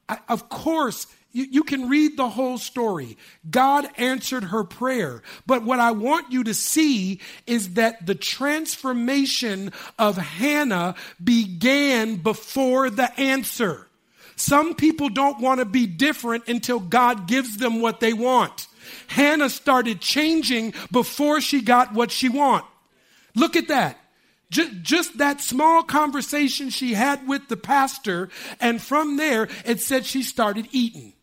I, 0.09 0.19
of 0.27 0.49
course, 0.49 1.07
you, 1.31 1.45
you, 1.49 1.63
can 1.63 1.89
read 1.89 2.17
the 2.17 2.29
whole 2.29 2.57
story. 2.57 3.17
God 3.49 3.87
answered 3.97 4.45
her 4.45 4.63
prayer. 4.63 5.21
But 5.45 5.63
what 5.63 5.79
I 5.79 5.91
want 5.91 6.31
you 6.31 6.43
to 6.45 6.53
see 6.53 7.19
is 7.47 7.75
that 7.75 8.05
the 8.05 8.15
transformation 8.15 9.71
of 9.97 10.17
Hannah 10.17 10.95
began 11.23 12.17
before 12.17 12.89
the 12.89 13.17
answer. 13.19 13.87
Some 14.35 14.75
people 14.75 15.09
don't 15.09 15.39
want 15.39 15.59
to 15.59 15.65
be 15.65 15.85
different 15.85 16.47
until 16.47 16.79
God 16.79 17.27
gives 17.27 17.57
them 17.57 17.81
what 17.81 17.99
they 17.99 18.13
want. 18.13 18.67
Hannah 19.07 19.49
started 19.49 20.01
changing 20.01 20.73
before 20.91 21.41
she 21.41 21.61
got 21.61 21.93
what 21.93 22.11
she 22.11 22.29
want. 22.29 22.65
Look 23.35 23.55
at 23.55 23.67
that. 23.69 23.97
Just, 24.49 24.81
just 24.81 25.17
that 25.19 25.39
small 25.39 25.81
conversation 25.81 26.69
she 26.69 26.93
had 26.93 27.25
with 27.25 27.47
the 27.47 27.55
pastor, 27.55 28.29
and 28.59 28.81
from 28.81 29.15
there 29.15 29.47
it 29.63 29.79
said 29.79 30.05
she 30.05 30.23
started 30.23 30.67
eating. 30.71 31.13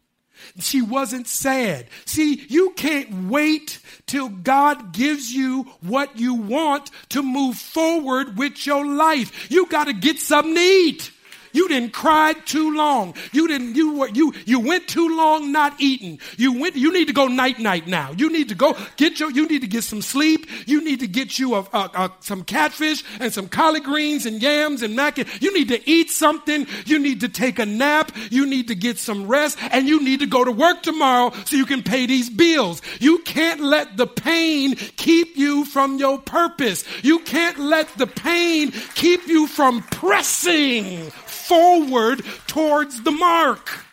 She 0.58 0.82
wasn't 0.82 1.26
sad. 1.26 1.86
See, 2.04 2.44
you 2.48 2.70
can't 2.70 3.28
wait 3.28 3.78
till 4.06 4.28
God 4.28 4.92
gives 4.92 5.32
you 5.32 5.64
what 5.80 6.18
you 6.18 6.34
want 6.34 6.90
to 7.10 7.22
move 7.22 7.56
forward 7.56 8.36
with 8.36 8.66
your 8.66 8.84
life. 8.86 9.50
You 9.50 9.66
got 9.66 9.84
to 9.84 9.92
get 9.92 10.18
something 10.18 10.54
to 10.54 10.60
eat. 10.60 11.10
You 11.58 11.66
didn't 11.66 11.92
cry 11.92 12.34
too 12.34 12.72
long. 12.76 13.14
You 13.32 13.48
didn't, 13.48 13.74
you 13.74 13.96
were, 13.96 14.08
you, 14.10 14.32
you 14.46 14.60
went 14.60 14.86
too 14.86 15.16
long 15.16 15.50
not 15.50 15.74
eating. 15.80 16.20
You 16.36 16.52
went, 16.52 16.76
you 16.76 16.92
need 16.92 17.08
to 17.08 17.12
go 17.12 17.26
night 17.26 17.58
night 17.58 17.88
now. 17.88 18.12
You 18.12 18.30
need 18.30 18.50
to 18.50 18.54
go 18.54 18.76
get 18.96 19.18
your, 19.18 19.32
you 19.32 19.48
need 19.48 19.62
to 19.62 19.66
get 19.66 19.82
some 19.82 20.00
sleep. 20.00 20.46
You 20.66 20.84
need 20.84 21.00
to 21.00 21.08
get 21.08 21.36
you 21.36 21.56
a, 21.56 21.66
a, 21.72 21.78
a, 22.02 22.12
some 22.20 22.44
catfish 22.44 23.02
and 23.18 23.32
some 23.32 23.48
collard 23.48 23.82
greens 23.82 24.24
and 24.24 24.40
yams 24.40 24.82
and 24.82 24.94
mac. 24.94 25.18
And, 25.18 25.28
You 25.42 25.52
need 25.52 25.66
to 25.70 25.90
eat 25.90 26.10
something. 26.10 26.64
You 26.86 27.00
need 27.00 27.22
to 27.22 27.28
take 27.28 27.58
a 27.58 27.66
nap. 27.66 28.12
You 28.30 28.46
need 28.46 28.68
to 28.68 28.76
get 28.76 28.98
some 28.98 29.26
rest 29.26 29.58
and 29.72 29.88
you 29.88 30.00
need 30.00 30.20
to 30.20 30.26
go 30.26 30.44
to 30.44 30.52
work 30.52 30.84
tomorrow 30.84 31.32
so 31.44 31.56
you 31.56 31.66
can 31.66 31.82
pay 31.82 32.06
these 32.06 32.30
bills. 32.30 32.82
You 33.00 33.18
can't 33.24 33.60
let 33.60 33.96
the 33.96 34.06
pain 34.06 34.76
keep 34.76 35.36
you 35.36 35.64
from 35.64 35.98
your 35.98 36.20
purpose. 36.20 36.84
You 37.02 37.18
can't 37.18 37.58
let 37.58 37.88
the 37.98 38.06
pain 38.06 38.70
keep 38.94 39.26
you 39.26 39.48
from 39.48 39.82
pressing 39.82 41.10
forward 41.48 42.22
towards 42.46 43.02
the 43.02 43.10
mark. 43.10 43.84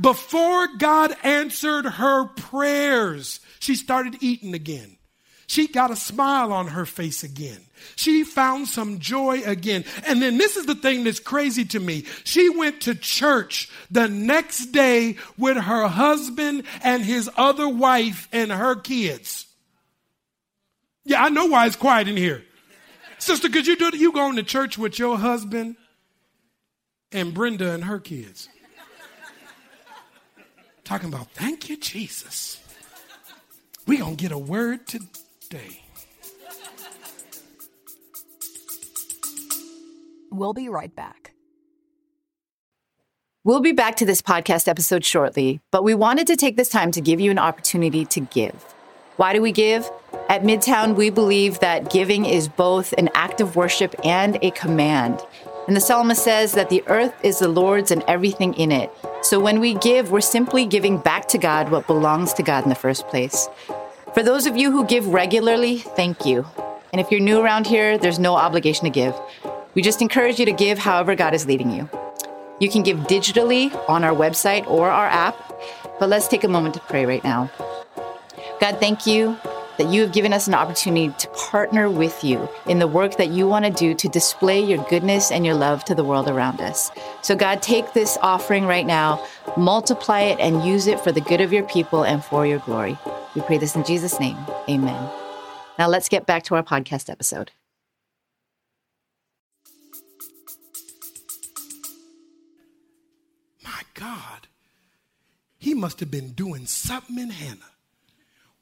Before 0.00 0.66
God 0.78 1.14
answered 1.22 1.84
her 1.84 2.26
prayers, 2.26 3.40
she 3.60 3.74
started 3.74 4.16
eating 4.20 4.54
again. 4.54 4.96
She 5.46 5.66
got 5.66 5.90
a 5.90 5.96
smile 5.96 6.52
on 6.52 6.68
her 6.68 6.86
face 6.86 7.24
again. 7.24 7.58
She 7.96 8.22
found 8.22 8.68
some 8.68 9.00
joy 9.00 9.42
again. 9.44 9.84
And 10.06 10.22
then 10.22 10.38
this 10.38 10.56
is 10.56 10.64
the 10.64 10.76
thing 10.76 11.02
that's 11.02 11.18
crazy 11.18 11.64
to 11.66 11.80
me. 11.80 12.04
She 12.22 12.48
went 12.48 12.82
to 12.82 12.94
church 12.94 13.68
the 13.90 14.08
next 14.08 14.66
day 14.66 15.16
with 15.36 15.56
her 15.56 15.88
husband 15.88 16.62
and 16.84 17.02
his 17.02 17.28
other 17.36 17.68
wife 17.68 18.28
and 18.32 18.52
her 18.52 18.76
kids. 18.76 19.46
Yeah, 21.04 21.24
I 21.24 21.30
know 21.30 21.46
why 21.46 21.66
it's 21.66 21.74
quiet 21.74 22.06
in 22.06 22.16
here. 22.16 22.44
Sister, 23.18 23.48
could 23.48 23.66
you 23.66 23.76
do 23.76 23.88
it? 23.88 23.94
You 23.94 24.12
going 24.12 24.36
to 24.36 24.44
church 24.44 24.78
with 24.78 25.00
your 25.00 25.18
husband 25.18 25.74
and 27.12 27.34
Brenda 27.34 27.72
and 27.72 27.84
her 27.84 27.98
kids. 27.98 28.48
Talking 30.84 31.08
about, 31.08 31.30
thank 31.32 31.68
you, 31.68 31.76
Jesus. 31.76 32.60
we 33.86 33.98
going 33.98 34.16
to 34.16 34.22
get 34.22 34.32
a 34.32 34.38
word 34.38 34.86
today. 34.86 35.82
We'll 40.32 40.52
be 40.52 40.68
right 40.68 40.94
back. 40.94 41.32
We'll 43.42 43.60
be 43.60 43.72
back 43.72 43.96
to 43.96 44.04
this 44.04 44.20
podcast 44.20 44.68
episode 44.68 45.04
shortly, 45.04 45.60
but 45.70 45.82
we 45.82 45.94
wanted 45.94 46.26
to 46.26 46.36
take 46.36 46.56
this 46.56 46.68
time 46.68 46.90
to 46.92 47.00
give 47.00 47.20
you 47.20 47.30
an 47.30 47.38
opportunity 47.38 48.04
to 48.06 48.20
give. 48.20 48.54
Why 49.16 49.32
do 49.32 49.40
we 49.40 49.50
give? 49.50 49.90
At 50.28 50.42
Midtown, 50.42 50.94
we 50.94 51.10
believe 51.10 51.58
that 51.60 51.90
giving 51.90 52.26
is 52.26 52.48
both 52.48 52.92
an 52.94 53.08
act 53.14 53.40
of 53.40 53.56
worship 53.56 53.94
and 54.04 54.38
a 54.42 54.50
command. 54.52 55.20
And 55.66 55.76
the 55.76 55.80
psalmist 55.80 56.22
says 56.22 56.52
that 56.52 56.70
the 56.70 56.82
earth 56.86 57.14
is 57.22 57.38
the 57.38 57.48
Lord's 57.48 57.90
and 57.90 58.02
everything 58.08 58.54
in 58.54 58.72
it. 58.72 58.90
So 59.22 59.38
when 59.38 59.60
we 59.60 59.74
give, 59.74 60.10
we're 60.10 60.20
simply 60.20 60.66
giving 60.66 60.98
back 60.98 61.28
to 61.28 61.38
God 61.38 61.70
what 61.70 61.86
belongs 61.86 62.32
to 62.34 62.42
God 62.42 62.64
in 62.64 62.68
the 62.68 62.74
first 62.74 63.06
place. 63.08 63.48
For 64.14 64.22
those 64.22 64.46
of 64.46 64.56
you 64.56 64.72
who 64.72 64.84
give 64.84 65.06
regularly, 65.06 65.78
thank 65.78 66.26
you. 66.26 66.46
And 66.92 67.00
if 67.00 67.10
you're 67.10 67.20
new 67.20 67.40
around 67.40 67.66
here, 67.66 67.98
there's 67.98 68.18
no 68.18 68.34
obligation 68.34 68.84
to 68.84 68.90
give. 68.90 69.14
We 69.74 69.82
just 69.82 70.02
encourage 70.02 70.40
you 70.40 70.46
to 70.46 70.52
give 70.52 70.78
however 70.78 71.14
God 71.14 71.34
is 71.34 71.46
leading 71.46 71.70
you. 71.70 71.88
You 72.58 72.68
can 72.68 72.82
give 72.82 72.98
digitally 73.00 73.72
on 73.88 74.02
our 74.02 74.14
website 74.14 74.66
or 74.66 74.90
our 74.90 75.06
app, 75.06 75.36
but 76.00 76.08
let's 76.08 76.26
take 76.26 76.44
a 76.44 76.48
moment 76.48 76.74
to 76.74 76.80
pray 76.80 77.06
right 77.06 77.22
now. 77.22 77.50
God, 78.60 78.78
thank 78.80 79.06
you 79.06 79.38
that 79.80 79.90
you 79.90 80.02
have 80.02 80.12
given 80.12 80.34
us 80.34 80.46
an 80.46 80.52
opportunity 80.52 81.10
to 81.16 81.26
partner 81.28 81.88
with 81.88 82.22
you 82.22 82.46
in 82.66 82.80
the 82.80 82.86
work 82.86 83.16
that 83.16 83.30
you 83.30 83.48
want 83.48 83.64
to 83.64 83.70
do 83.70 83.94
to 83.94 84.10
display 84.10 84.60
your 84.60 84.76
goodness 84.90 85.32
and 85.32 85.46
your 85.46 85.54
love 85.54 85.82
to 85.86 85.94
the 85.94 86.04
world 86.04 86.28
around 86.28 86.60
us. 86.60 86.90
So, 87.22 87.34
God, 87.34 87.62
take 87.62 87.94
this 87.94 88.18
offering 88.20 88.66
right 88.66 88.84
now, 88.84 89.26
multiply 89.56 90.20
it, 90.20 90.38
and 90.38 90.66
use 90.66 90.86
it 90.86 91.00
for 91.00 91.12
the 91.12 91.22
good 91.22 91.40
of 91.40 91.50
your 91.50 91.62
people 91.62 92.04
and 92.04 92.22
for 92.22 92.46
your 92.46 92.58
glory. 92.58 92.98
We 93.34 93.40
pray 93.40 93.56
this 93.56 93.74
in 93.74 93.82
Jesus' 93.84 94.20
name. 94.20 94.36
Amen. 94.68 95.10
Now, 95.78 95.88
let's 95.88 96.10
get 96.10 96.26
back 96.26 96.42
to 96.44 96.56
our 96.56 96.62
podcast 96.62 97.08
episode. 97.08 97.50
My 103.64 103.80
God, 103.94 104.46
he 105.56 105.72
must 105.72 106.00
have 106.00 106.10
been 106.10 106.32
doing 106.32 106.66
something 106.66 107.18
in 107.18 107.30
Hannah 107.30 107.70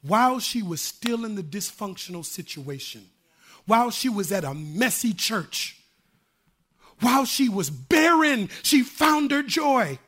while 0.01 0.39
she 0.39 0.61
was 0.61 0.81
still 0.81 1.25
in 1.25 1.35
the 1.35 1.43
dysfunctional 1.43 2.25
situation, 2.25 3.05
while 3.65 3.91
she 3.91 4.09
was 4.09 4.31
at 4.31 4.43
a 4.43 4.53
messy 4.53 5.13
church, 5.13 5.77
while 7.01 7.25
she 7.25 7.49
was 7.49 7.69
barren, 7.69 8.49
she 8.63 8.83
found 8.83 9.31
her 9.31 9.43
joy. 9.43 9.99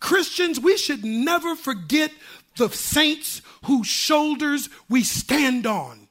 Christians, 0.00 0.58
we 0.58 0.76
should 0.76 1.04
never 1.04 1.54
forget 1.54 2.10
the 2.56 2.68
saints 2.68 3.42
whose 3.64 3.86
shoulders 3.86 4.68
we 4.88 5.04
stand 5.04 5.66
on. 5.66 6.08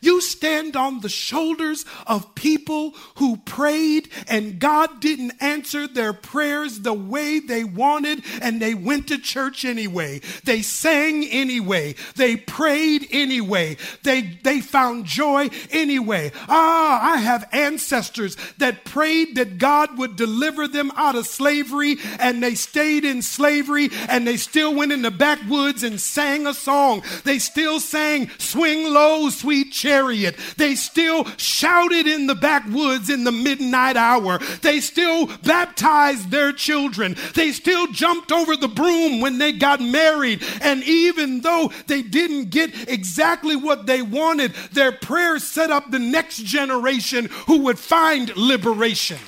You 0.00 0.20
stand 0.20 0.76
on 0.76 1.00
the 1.00 1.08
shoulders 1.08 1.84
of 2.06 2.34
people 2.34 2.94
who 3.16 3.36
prayed 3.38 4.08
and 4.28 4.58
God 4.58 5.00
didn't 5.00 5.32
answer 5.40 5.86
their 5.86 6.12
prayers 6.12 6.80
the 6.80 6.92
way 6.92 7.38
they 7.38 7.64
wanted 7.64 8.22
and 8.42 8.60
they 8.60 8.74
went 8.74 9.08
to 9.08 9.18
church 9.18 9.64
anyway. 9.64 10.20
They 10.44 10.62
sang 10.62 11.24
anyway. 11.24 11.94
They 12.16 12.36
prayed 12.36 13.08
anyway. 13.10 13.76
They, 14.02 14.38
they 14.42 14.60
found 14.60 15.06
joy 15.06 15.50
anyway. 15.70 16.32
Ah, 16.48 17.14
I 17.14 17.18
have 17.18 17.48
ancestors 17.52 18.36
that 18.58 18.84
prayed 18.84 19.36
that 19.36 19.58
God 19.58 19.98
would 19.98 20.16
deliver 20.16 20.68
them 20.68 20.92
out 20.96 21.14
of 21.14 21.26
slavery 21.26 21.96
and 22.18 22.42
they 22.42 22.54
stayed 22.54 23.04
in 23.04 23.22
slavery 23.22 23.88
and 24.08 24.26
they 24.26 24.36
still 24.36 24.74
went 24.74 24.92
in 24.92 25.02
the 25.02 25.10
backwoods 25.10 25.82
and 25.82 26.00
sang 26.00 26.46
a 26.46 26.54
song. 26.54 27.02
They 27.24 27.38
still 27.38 27.80
sang, 27.80 28.30
Swing 28.38 28.92
Low, 28.92 29.30
Sweet 29.30 29.72
chariot. 29.86 30.36
They 30.56 30.74
still 30.74 31.24
shouted 31.36 32.08
in 32.08 32.26
the 32.26 32.34
backwoods 32.34 33.08
in 33.08 33.22
the 33.22 33.30
midnight 33.30 33.96
hour. 33.96 34.38
They 34.62 34.80
still 34.80 35.28
baptized 35.44 36.30
their 36.30 36.52
children. 36.52 37.16
They 37.34 37.52
still 37.52 37.86
jumped 37.92 38.32
over 38.32 38.56
the 38.56 38.66
broom 38.66 39.20
when 39.20 39.38
they 39.38 39.52
got 39.52 39.80
married. 39.80 40.42
And 40.60 40.82
even 40.82 41.40
though 41.40 41.70
they 41.86 42.02
didn't 42.02 42.50
get 42.50 42.88
exactly 42.88 43.54
what 43.54 43.86
they 43.86 44.02
wanted, 44.02 44.54
their 44.72 44.90
prayers 44.90 45.44
set 45.44 45.70
up 45.70 45.88
the 45.90 46.00
next 46.00 46.38
generation 46.38 47.26
who 47.46 47.58
would 47.58 47.78
find 47.78 48.36
liberation. 48.36 49.18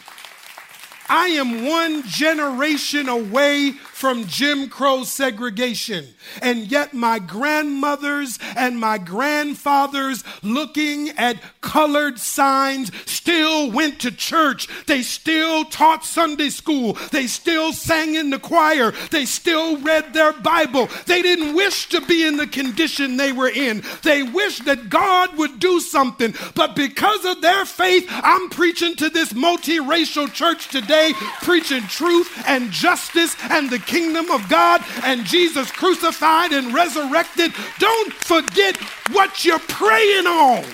I 1.08 1.28
am 1.28 1.66
one 1.66 2.02
generation 2.02 3.08
away 3.08 3.74
from 3.98 4.26
Jim 4.26 4.68
Crow 4.68 5.02
segregation. 5.02 6.06
And 6.40 6.70
yet, 6.70 6.94
my 6.94 7.18
grandmothers 7.18 8.38
and 8.56 8.78
my 8.78 8.96
grandfathers, 8.96 10.22
looking 10.42 11.08
at 11.18 11.42
colored 11.62 12.20
signs, 12.20 12.92
still 13.06 13.72
went 13.72 13.98
to 14.00 14.12
church. 14.12 14.68
They 14.86 15.02
still 15.02 15.64
taught 15.64 16.04
Sunday 16.04 16.50
school. 16.50 16.92
They 17.10 17.26
still 17.26 17.72
sang 17.72 18.14
in 18.14 18.30
the 18.30 18.38
choir. 18.38 18.92
They 19.10 19.24
still 19.24 19.78
read 19.78 20.14
their 20.14 20.32
Bible. 20.32 20.88
They 21.06 21.20
didn't 21.20 21.56
wish 21.56 21.88
to 21.88 22.00
be 22.00 22.24
in 22.24 22.36
the 22.36 22.46
condition 22.46 23.16
they 23.16 23.32
were 23.32 23.50
in. 23.50 23.82
They 24.04 24.22
wished 24.22 24.66
that 24.66 24.90
God 24.90 25.36
would 25.38 25.58
do 25.58 25.80
something. 25.80 26.34
But 26.54 26.76
because 26.76 27.24
of 27.24 27.42
their 27.42 27.64
faith, 27.64 28.06
I'm 28.08 28.48
preaching 28.50 28.94
to 28.96 29.10
this 29.10 29.32
multiracial 29.32 30.32
church 30.32 30.68
today, 30.68 31.14
preaching 31.42 31.82
truth 31.82 32.30
and 32.46 32.70
justice 32.70 33.34
and 33.50 33.68
the 33.68 33.87
kingdom 33.88 34.30
of 34.30 34.48
God 34.48 34.84
and 35.02 35.24
Jesus 35.24 35.72
crucified 35.72 36.52
and 36.52 36.72
resurrected. 36.72 37.52
Don't 37.78 38.12
forget 38.12 38.76
what 39.10 39.44
you're 39.44 39.58
praying 39.58 40.26
on. 40.26 40.64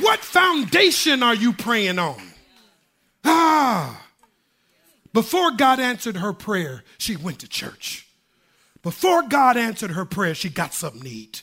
What 0.00 0.18
foundation 0.18 1.22
are 1.22 1.34
you 1.34 1.52
praying 1.52 2.00
on? 2.00 2.20
Ah. 3.24 4.02
Before 5.12 5.52
God 5.52 5.78
answered 5.78 6.16
her 6.16 6.32
prayer, 6.32 6.82
she 6.98 7.16
went 7.16 7.38
to 7.40 7.48
church. 7.48 8.06
Before 8.82 9.22
God 9.22 9.56
answered 9.56 9.92
her 9.92 10.04
prayer, 10.04 10.34
she 10.34 10.48
got 10.48 10.74
something 10.74 11.02
to 11.02 11.08
eat. 11.08 11.42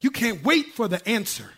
You 0.00 0.10
can't 0.10 0.44
wait 0.44 0.74
for 0.74 0.88
the 0.88 1.06
answer. 1.08 1.50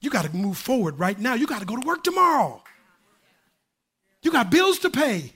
You 0.00 0.10
got 0.10 0.24
to 0.26 0.36
move 0.36 0.58
forward 0.58 0.98
right 0.98 1.18
now. 1.18 1.34
You 1.34 1.46
got 1.46 1.60
to 1.60 1.66
go 1.66 1.76
to 1.76 1.86
work 1.86 2.04
tomorrow. 2.04 2.62
You 4.22 4.30
got 4.30 4.50
bills 4.50 4.78
to 4.80 4.90
pay. 4.90 5.32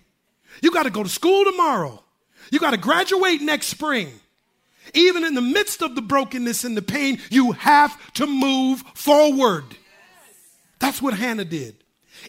You 0.62 0.71
got 0.71 0.85
to 0.85 0.90
go 0.90 1.03
to 1.03 1.09
school 1.09 1.45
tomorrow. 1.45 2.03
You 2.51 2.59
got 2.59 2.73
to 2.73 2.77
graduate 2.77 3.40
next 3.40 3.68
spring. 3.68 4.09
Even 4.95 5.25
in 5.25 5.35
the 5.35 5.40
midst 5.40 5.81
of 5.81 5.95
the 5.95 6.03
brokenness 6.03 6.64
and 6.64 6.77
the 6.77 6.83
pain, 6.83 7.18
you 7.31 7.53
have 7.53 8.12
to 8.14 8.27
move 8.27 8.83
forward. 8.95 9.64
That's 10.79 11.01
what 11.01 11.14
Hannah 11.14 11.45
did. 11.45 11.77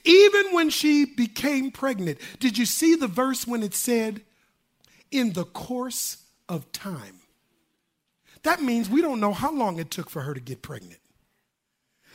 Even 0.06 0.46
when 0.52 0.70
she 0.70 1.06
became 1.06 1.72
pregnant, 1.72 2.20
did 2.39 2.58
you 2.58 2.66
see 2.66 2.96
the 2.96 3.08
verse 3.08 3.48
when 3.48 3.63
it 3.63 3.74
said, 3.74 4.22
in 5.12 5.34
the 5.34 5.46
course 5.46 6.18
of 6.48 6.72
time? 6.72 7.20
That 8.44 8.62
means 8.62 8.89
we 8.89 9.02
don't 9.02 9.20
know 9.20 9.34
how 9.34 9.52
long 9.52 9.80
it 9.80 9.89
took 9.89 10.10
for 10.10 10.22
her 10.22 10.34
to 10.34 10.39
get 10.39 10.62
pregnant. 10.62 11.00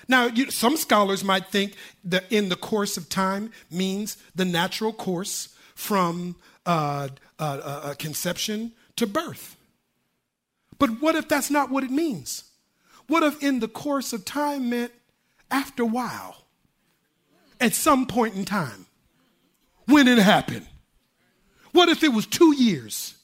Now, 0.06 0.26
you, 0.26 0.50
some 0.50 0.76
scholars 0.76 1.24
might 1.24 1.46
think 1.46 1.74
that 2.04 2.24
in 2.30 2.48
the 2.48 2.56
course 2.56 2.96
of 2.96 3.08
time 3.08 3.50
means 3.70 4.16
the 4.34 4.44
natural 4.44 4.92
course 4.92 5.48
from 5.74 6.37
uh, 6.66 7.08
uh, 7.38 7.42
uh, 7.42 7.94
conception 7.94 8.72
to 8.96 9.06
birth. 9.06 9.56
But 10.78 11.00
what 11.00 11.14
if 11.14 11.28
that's 11.28 11.50
not 11.50 11.70
what 11.70 11.84
it 11.84 11.90
means? 11.90 12.44
What 13.06 13.22
if 13.22 13.42
in 13.42 13.61
the 13.61 13.68
course 13.68 14.12
of 14.12 14.24
time 14.24 14.70
meant 14.70 14.92
after 15.50 15.82
a 15.82 15.87
while, 15.87 16.37
at 17.61 17.74
some 17.74 18.06
point 18.06 18.34
in 18.34 18.44
time, 18.44 18.87
when 19.87 20.06
it 20.06 20.18
happened? 20.18 20.66
What 21.72 21.88
if 21.88 22.02
it 22.04 22.12
was 22.12 22.26
two 22.26 22.54
years? 22.54 23.14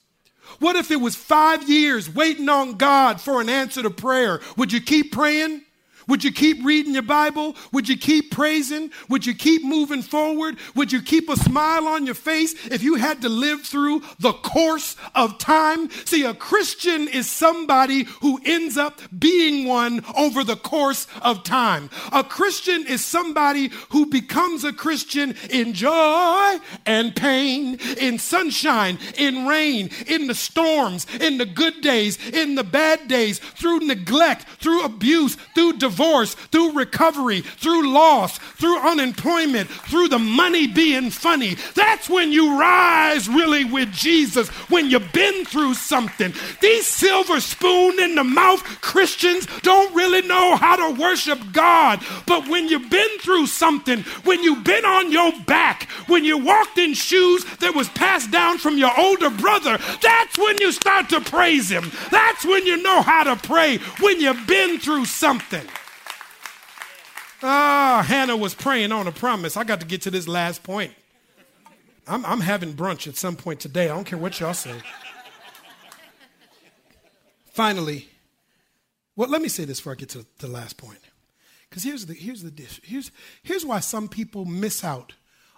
What 0.58 0.76
if 0.76 0.90
it 0.90 1.00
was 1.00 1.16
five 1.16 1.68
years 1.68 2.08
waiting 2.08 2.48
on 2.48 2.74
God 2.74 3.20
for 3.20 3.40
an 3.40 3.48
answer 3.48 3.82
to 3.82 3.90
prayer? 3.90 4.40
Would 4.56 4.72
you 4.72 4.80
keep 4.80 5.12
praying? 5.12 5.62
Would 6.06 6.22
you 6.22 6.32
keep 6.32 6.64
reading 6.64 6.92
your 6.92 7.02
Bible? 7.02 7.56
Would 7.72 7.88
you 7.88 7.96
keep 7.96 8.30
praising? 8.30 8.90
Would 9.08 9.24
you 9.24 9.34
keep 9.34 9.64
moving 9.64 10.02
forward? 10.02 10.58
Would 10.74 10.92
you 10.92 11.00
keep 11.00 11.30
a 11.30 11.36
smile 11.36 11.86
on 11.86 12.04
your 12.04 12.14
face 12.14 12.54
if 12.66 12.82
you 12.82 12.96
had 12.96 13.22
to 13.22 13.28
live 13.28 13.62
through 13.62 14.02
the 14.18 14.32
course 14.32 14.96
of 15.14 15.38
time? 15.38 15.90
See, 16.04 16.24
a 16.24 16.34
Christian 16.34 17.08
is 17.08 17.30
somebody 17.30 18.04
who 18.20 18.40
ends 18.44 18.76
up 18.76 19.00
being 19.18 19.66
one 19.66 20.04
over 20.16 20.44
the 20.44 20.56
course 20.56 21.06
of 21.22 21.42
time. 21.42 21.88
A 22.12 22.22
Christian 22.22 22.86
is 22.86 23.04
somebody 23.04 23.70
who 23.90 24.06
becomes 24.06 24.64
a 24.64 24.72
Christian 24.72 25.34
in 25.50 25.72
joy 25.72 26.58
and 26.84 27.16
pain, 27.16 27.78
in 27.98 28.18
sunshine, 28.18 28.98
in 29.16 29.46
rain, 29.46 29.90
in 30.06 30.26
the 30.26 30.34
storms, 30.34 31.06
in 31.20 31.38
the 31.38 31.46
good 31.46 31.80
days, 31.80 32.18
in 32.30 32.56
the 32.56 32.64
bad 32.64 33.08
days, 33.08 33.38
through 33.38 33.80
neglect, 33.80 34.46
through 34.60 34.84
abuse, 34.84 35.36
through 35.54 35.74
divorce 35.74 35.93
divorce, 35.94 36.34
through 36.34 36.72
recovery, 36.72 37.40
through 37.40 37.92
loss, 37.92 38.38
through 38.38 38.78
unemployment, 38.80 39.70
through 39.70 40.08
the 40.08 40.18
money 40.18 40.66
being 40.66 41.10
funny. 41.10 41.56
That's 41.74 42.08
when 42.08 42.32
you 42.32 42.58
rise 42.58 43.28
really 43.28 43.64
with 43.64 43.92
Jesus, 43.92 44.48
when 44.68 44.90
you've 44.90 45.12
been 45.12 45.44
through 45.44 45.74
something. 45.74 46.32
These 46.60 46.86
silver 46.86 47.40
spoon 47.40 48.00
in 48.00 48.16
the 48.16 48.24
mouth 48.24 48.62
Christians 48.80 49.46
don't 49.62 49.94
really 49.94 50.22
know 50.22 50.56
how 50.56 50.76
to 50.76 51.00
worship 51.00 51.38
God. 51.52 52.02
But 52.26 52.48
when 52.48 52.68
you've 52.68 52.90
been 52.90 53.18
through 53.20 53.46
something, 53.46 54.02
when 54.24 54.42
you've 54.42 54.64
been 54.64 54.84
on 54.84 55.12
your 55.12 55.32
back, 55.46 55.84
when 56.08 56.24
you 56.24 56.38
walked 56.38 56.78
in 56.78 56.94
shoes 56.94 57.44
that 57.60 57.74
was 57.74 57.88
passed 57.90 58.32
down 58.32 58.58
from 58.58 58.78
your 58.78 58.92
older 58.98 59.30
brother, 59.30 59.78
that's 60.02 60.38
when 60.38 60.58
you 60.58 60.72
start 60.72 61.08
to 61.10 61.20
praise 61.20 61.70
Him. 61.70 61.90
That's 62.10 62.44
when 62.44 62.66
you 62.66 62.82
know 62.82 63.02
how 63.02 63.24
to 63.24 63.36
pray, 63.36 63.78
when 64.00 64.20
you've 64.20 64.46
been 64.46 64.78
through 64.78 65.04
something. 65.04 65.64
Ah, 67.46 68.02
Hannah 68.08 68.38
was 68.38 68.54
praying 68.54 68.90
on 68.90 69.06
a 69.06 69.12
promise. 69.12 69.54
I 69.54 69.64
got 69.64 69.80
to 69.80 69.86
get 69.86 70.00
to 70.02 70.10
this 70.10 70.26
last 70.26 70.62
point. 70.62 70.92
I'm, 72.08 72.24
I'm 72.24 72.40
having 72.40 72.72
brunch 72.72 73.06
at 73.06 73.16
some 73.16 73.36
point 73.36 73.60
today. 73.60 73.84
I 73.84 73.88
don't 73.94 74.04
care 74.04 74.18
what 74.18 74.40
y'all 74.40 74.54
say. 74.54 74.74
Finally, 77.52 78.08
well, 79.14 79.28
let 79.28 79.42
me 79.42 79.48
say 79.48 79.66
this 79.66 79.78
before 79.78 79.92
I 79.92 79.96
get 79.96 80.08
to 80.10 80.24
the 80.38 80.48
last 80.48 80.78
point. 80.78 80.98
Because 81.68 81.82
here's 81.82 82.06
the, 82.06 82.14
here's 82.14 82.42
the 82.42 82.50
dish. 82.50 82.80
Here's, 82.82 83.10
here's 83.42 83.64
why 83.66 83.80
some 83.80 84.08
people 84.08 84.46
miss 84.46 84.82
out 84.82 85.12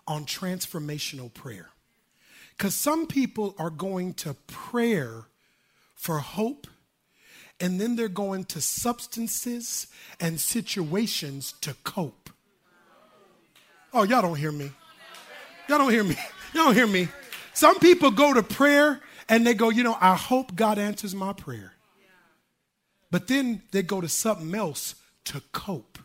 on 0.09 0.25
transformational 0.25 1.33
prayer. 1.33 1.69
Because 2.57 2.75
some 2.75 3.07
people 3.07 3.55
are 3.59 3.71
going 3.71 4.15
to 4.15 4.35
prayer 4.49 5.27
for 5.95 6.19
hope, 6.19 6.67
and 7.61 7.81
then 7.81 7.97
they're 7.97 8.09
going 8.09 8.45
to 8.45 8.61
substances 8.61 9.87
and 10.21 10.41
situations 10.41 11.53
to 11.63 11.75
cope. 11.85 12.31
Oh, 13.93 14.03
y'all 14.03 14.23
don't 14.23 14.37
hear 14.37 14.53
me. 14.53 14.71
Y'all 15.69 15.79
don't 15.79 15.91
hear 15.91 16.05
me. 16.05 16.17
Y'all 16.55 16.67
don't 16.67 16.75
hear 16.75 16.87
me. 16.87 17.09
Some 17.55 17.79
people 17.79 18.11
go 18.11 18.35
to 18.35 18.43
prayer 18.43 19.01
and 19.29 19.47
they 19.47 19.55
go, 19.55 19.71
you 19.71 19.83
know, 19.83 19.97
I 20.01 20.15
hope 20.15 20.55
God 20.55 20.79
answers 20.79 21.15
my 21.15 21.33
prayer. 21.33 21.73
But 23.11 23.29
then 23.29 23.63
they 23.73 23.83
go 23.83 24.01
to 24.01 24.09
something 24.09 24.55
else 24.55 24.95
to 25.25 25.41
cope 25.53 25.99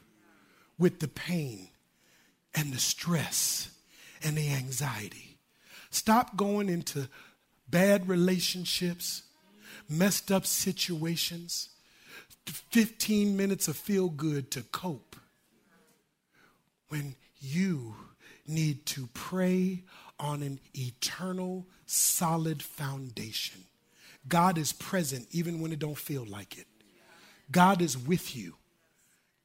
with 0.77 0.99
the 0.99 1.07
pain 1.07 1.67
and 2.55 2.73
the 2.73 2.79
stress 2.79 3.69
and 4.23 4.37
the 4.37 4.49
anxiety. 4.49 5.37
Stop 5.89 6.37
going 6.37 6.69
into 6.69 7.07
bad 7.69 8.07
relationships, 8.07 9.23
messed 9.91 10.31
up 10.31 10.45
situations, 10.45 11.69
15 12.45 13.35
minutes 13.35 13.67
of 13.67 13.75
feel 13.75 14.09
good 14.09 14.49
to 14.51 14.63
cope. 14.63 15.15
When 16.89 17.15
you 17.39 17.95
need 18.47 18.85
to 18.85 19.07
pray 19.13 19.83
on 20.19 20.43
an 20.43 20.59
eternal, 20.73 21.65
solid 21.85 22.61
foundation. 22.61 23.61
God 24.27 24.57
is 24.57 24.71
present 24.71 25.27
even 25.31 25.59
when 25.59 25.71
it 25.71 25.79
don't 25.79 25.97
feel 25.97 26.25
like 26.25 26.57
it. 26.57 26.67
God 27.51 27.81
is 27.81 27.97
with 27.97 28.35
you. 28.35 28.55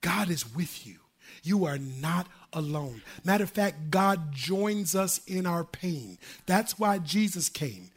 God 0.00 0.28
is 0.28 0.54
with 0.54 0.87
you. 0.87 0.98
You 1.42 1.64
are 1.64 1.78
not 1.78 2.28
alone. 2.52 3.02
Matter 3.24 3.44
of 3.44 3.50
fact, 3.50 3.90
God 3.90 4.32
joins 4.32 4.94
us 4.94 5.20
in 5.26 5.46
our 5.46 5.64
pain. 5.64 6.18
That's 6.46 6.78
why 6.78 6.98
Jesus 6.98 7.48
came. 7.48 7.90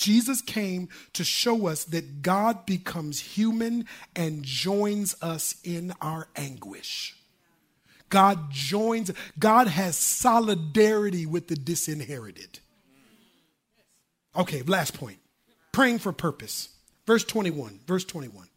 Jesus 0.00 0.40
came 0.40 0.88
to 1.12 1.24
show 1.24 1.66
us 1.66 1.84
that 1.84 2.22
God 2.22 2.64
becomes 2.64 3.20
human 3.20 3.84
and 4.16 4.42
joins 4.42 5.14
us 5.22 5.56
in 5.62 5.92
our 6.00 6.26
anguish. 6.34 7.14
God 8.08 8.50
joins, 8.50 9.12
God 9.38 9.68
has 9.68 9.96
solidarity 9.96 11.26
with 11.26 11.48
the 11.48 11.54
disinherited. 11.54 12.60
Okay, 14.34 14.62
last 14.62 14.94
point. 14.94 15.18
Praying 15.70 15.98
for 15.98 16.12
purpose. 16.12 16.70
Verse 17.06 17.22
21. 17.24 17.80
Verse 17.86 18.06
21. 18.06 18.48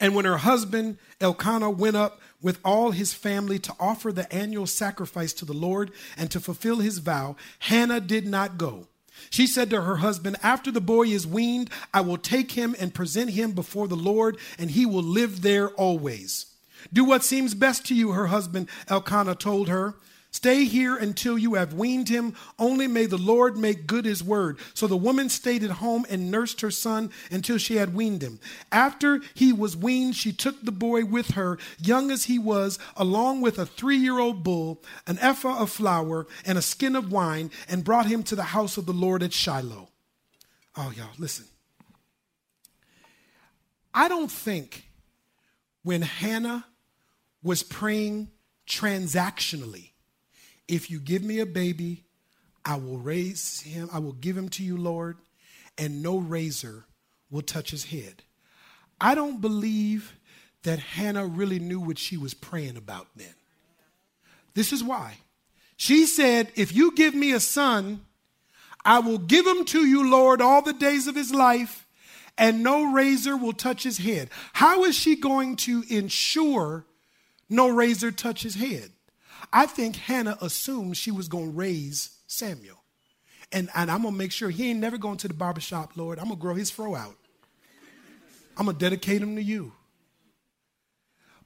And 0.00 0.14
when 0.14 0.26
her 0.26 0.36
husband 0.36 0.98
Elkanah 1.18 1.70
went 1.70 1.96
up 1.96 2.20
with 2.42 2.58
all 2.62 2.90
his 2.90 3.14
family 3.14 3.58
to 3.60 3.72
offer 3.80 4.12
the 4.12 4.30
annual 4.30 4.66
sacrifice 4.66 5.32
to 5.32 5.46
the 5.46 5.54
Lord 5.54 5.92
and 6.18 6.30
to 6.30 6.40
fulfill 6.40 6.80
his 6.80 6.98
vow, 6.98 7.36
Hannah 7.60 8.00
did 8.00 8.26
not 8.26 8.58
go. 8.58 8.88
She 9.30 9.46
said 9.46 9.70
to 9.70 9.82
her 9.82 9.96
husband, 9.96 10.36
After 10.42 10.70
the 10.70 10.80
boy 10.80 11.08
is 11.08 11.26
weaned, 11.26 11.70
I 11.92 12.00
will 12.00 12.18
take 12.18 12.52
him 12.52 12.74
and 12.78 12.94
present 12.94 13.30
him 13.30 13.52
before 13.52 13.88
the 13.88 13.96
Lord, 13.96 14.38
and 14.58 14.70
he 14.70 14.86
will 14.86 15.02
live 15.02 15.42
there 15.42 15.70
always. 15.70 16.46
Do 16.92 17.04
what 17.04 17.24
seems 17.24 17.54
best 17.54 17.86
to 17.86 17.94
you, 17.94 18.12
her 18.12 18.26
husband 18.26 18.68
Elkanah 18.88 19.36
told 19.36 19.68
her. 19.68 19.94
Stay 20.34 20.64
here 20.64 20.96
until 20.96 21.38
you 21.38 21.54
have 21.54 21.74
weaned 21.74 22.08
him. 22.08 22.34
Only 22.58 22.88
may 22.88 23.06
the 23.06 23.16
Lord 23.16 23.56
make 23.56 23.86
good 23.86 24.04
his 24.04 24.20
word. 24.20 24.58
So 24.74 24.88
the 24.88 24.96
woman 24.96 25.28
stayed 25.28 25.62
at 25.62 25.70
home 25.70 26.04
and 26.10 26.28
nursed 26.28 26.60
her 26.62 26.72
son 26.72 27.12
until 27.30 27.56
she 27.56 27.76
had 27.76 27.94
weaned 27.94 28.20
him. 28.20 28.40
After 28.72 29.20
he 29.34 29.52
was 29.52 29.76
weaned, 29.76 30.16
she 30.16 30.32
took 30.32 30.60
the 30.60 30.72
boy 30.72 31.04
with 31.04 31.34
her, 31.34 31.56
young 31.78 32.10
as 32.10 32.24
he 32.24 32.36
was, 32.40 32.80
along 32.96 33.42
with 33.42 33.60
a 33.60 33.64
three 33.64 33.96
year 33.96 34.18
old 34.18 34.42
bull, 34.42 34.82
an 35.06 35.20
ephah 35.20 35.60
of 35.60 35.70
flour, 35.70 36.26
and 36.44 36.58
a 36.58 36.62
skin 36.62 36.96
of 36.96 37.12
wine, 37.12 37.52
and 37.68 37.84
brought 37.84 38.06
him 38.06 38.24
to 38.24 38.34
the 38.34 38.42
house 38.42 38.76
of 38.76 38.86
the 38.86 38.92
Lord 38.92 39.22
at 39.22 39.32
Shiloh. 39.32 39.88
Oh, 40.76 40.92
y'all, 40.96 41.10
listen. 41.16 41.44
I 43.94 44.08
don't 44.08 44.32
think 44.32 44.88
when 45.84 46.02
Hannah 46.02 46.66
was 47.40 47.62
praying 47.62 48.32
transactionally. 48.66 49.90
If 50.68 50.90
you 50.90 50.98
give 51.00 51.22
me 51.22 51.40
a 51.40 51.46
baby, 51.46 52.04
I 52.64 52.76
will 52.76 52.98
raise 52.98 53.60
him, 53.60 53.88
I 53.92 53.98
will 53.98 54.12
give 54.12 54.36
him 54.36 54.48
to 54.50 54.64
you, 54.64 54.76
Lord, 54.76 55.18
and 55.76 56.02
no 56.02 56.16
razor 56.16 56.84
will 57.30 57.42
touch 57.42 57.70
his 57.70 57.84
head. 57.86 58.22
I 59.00 59.14
don't 59.14 59.40
believe 59.40 60.14
that 60.62 60.78
Hannah 60.78 61.26
really 61.26 61.58
knew 61.58 61.80
what 61.80 61.98
she 61.98 62.16
was 62.16 62.32
praying 62.32 62.76
about 62.76 63.08
then. 63.16 63.34
This 64.54 64.72
is 64.72 64.82
why. 64.82 65.18
She 65.76 66.06
said, 66.06 66.50
If 66.54 66.74
you 66.74 66.94
give 66.94 67.14
me 67.14 67.32
a 67.32 67.40
son, 67.40 68.06
I 68.84 69.00
will 69.00 69.18
give 69.18 69.46
him 69.46 69.64
to 69.66 69.84
you, 69.84 70.08
Lord, 70.08 70.40
all 70.40 70.62
the 70.62 70.72
days 70.72 71.06
of 71.06 71.14
his 71.16 71.34
life, 71.34 71.86
and 72.38 72.62
no 72.62 72.92
razor 72.92 73.36
will 73.36 73.52
touch 73.52 73.82
his 73.82 73.98
head. 73.98 74.30
How 74.54 74.84
is 74.84 74.96
she 74.96 75.16
going 75.16 75.56
to 75.56 75.84
ensure 75.88 76.86
no 77.48 77.68
razor 77.68 78.10
touch 78.10 78.42
his 78.42 78.54
head. 78.54 78.90
I 79.52 79.66
think 79.66 79.96
Hannah 79.96 80.38
assumed 80.40 80.96
she 80.96 81.10
was 81.10 81.28
going 81.28 81.46
to 81.46 81.56
raise 81.56 82.18
Samuel. 82.26 82.82
And, 83.52 83.68
and 83.74 83.90
I'm 83.90 84.02
going 84.02 84.14
to 84.14 84.18
make 84.18 84.32
sure 84.32 84.50
he 84.50 84.70
ain't 84.70 84.80
never 84.80 84.98
going 84.98 85.18
to 85.18 85.28
the 85.28 85.34
barbershop, 85.34 85.96
Lord. 85.96 86.18
I'm 86.18 86.26
going 86.26 86.36
to 86.36 86.42
grow 86.42 86.54
his 86.54 86.70
fro 86.70 86.94
out. 86.94 87.16
I'm 88.56 88.66
going 88.66 88.76
to 88.76 88.80
dedicate 88.80 89.22
him 89.22 89.36
to 89.36 89.42
you. 89.42 89.72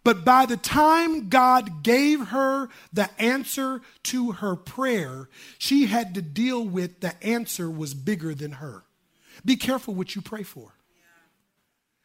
But 0.05 0.25
by 0.25 0.47
the 0.47 0.57
time 0.57 1.29
God 1.29 1.83
gave 1.83 2.29
her 2.29 2.69
the 2.93 3.11
answer 3.21 3.83
to 4.05 4.33
her 4.33 4.57
prayer, 4.57 5.29
she 5.59 5.87
had 5.87 6.15
to 6.15 6.23
deal 6.23 6.65
with 6.65 7.01
the 7.01 7.23
answer 7.23 7.71
was 7.71 7.95
bigger 7.95 8.35
than 8.35 8.53
her. 8.53 8.85
Be 9.45 9.57
careful 9.57 9.95
what 9.95 10.15
you 10.15 10.23
pray 10.23 10.45
for. 10.45 10.73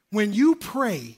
When 0.09 0.33
you 0.33 0.55
pray, 0.55 1.17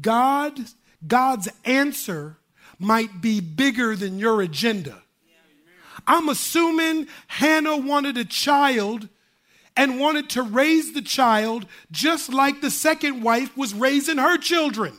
God 0.00 0.58
God's 1.06 1.48
answer 1.64 2.38
might 2.82 3.20
be 3.20 3.40
bigger 3.40 3.96
than 3.96 4.18
your 4.18 4.42
agenda. 4.42 5.02
I'm 6.06 6.28
assuming 6.28 7.06
Hannah 7.28 7.76
wanted 7.76 8.16
a 8.16 8.24
child 8.24 9.08
and 9.76 10.00
wanted 10.00 10.28
to 10.30 10.42
raise 10.42 10.92
the 10.92 11.02
child 11.02 11.66
just 11.90 12.32
like 12.32 12.60
the 12.60 12.70
second 12.70 13.22
wife 13.22 13.56
was 13.56 13.72
raising 13.72 14.18
her 14.18 14.36
children. 14.36 14.94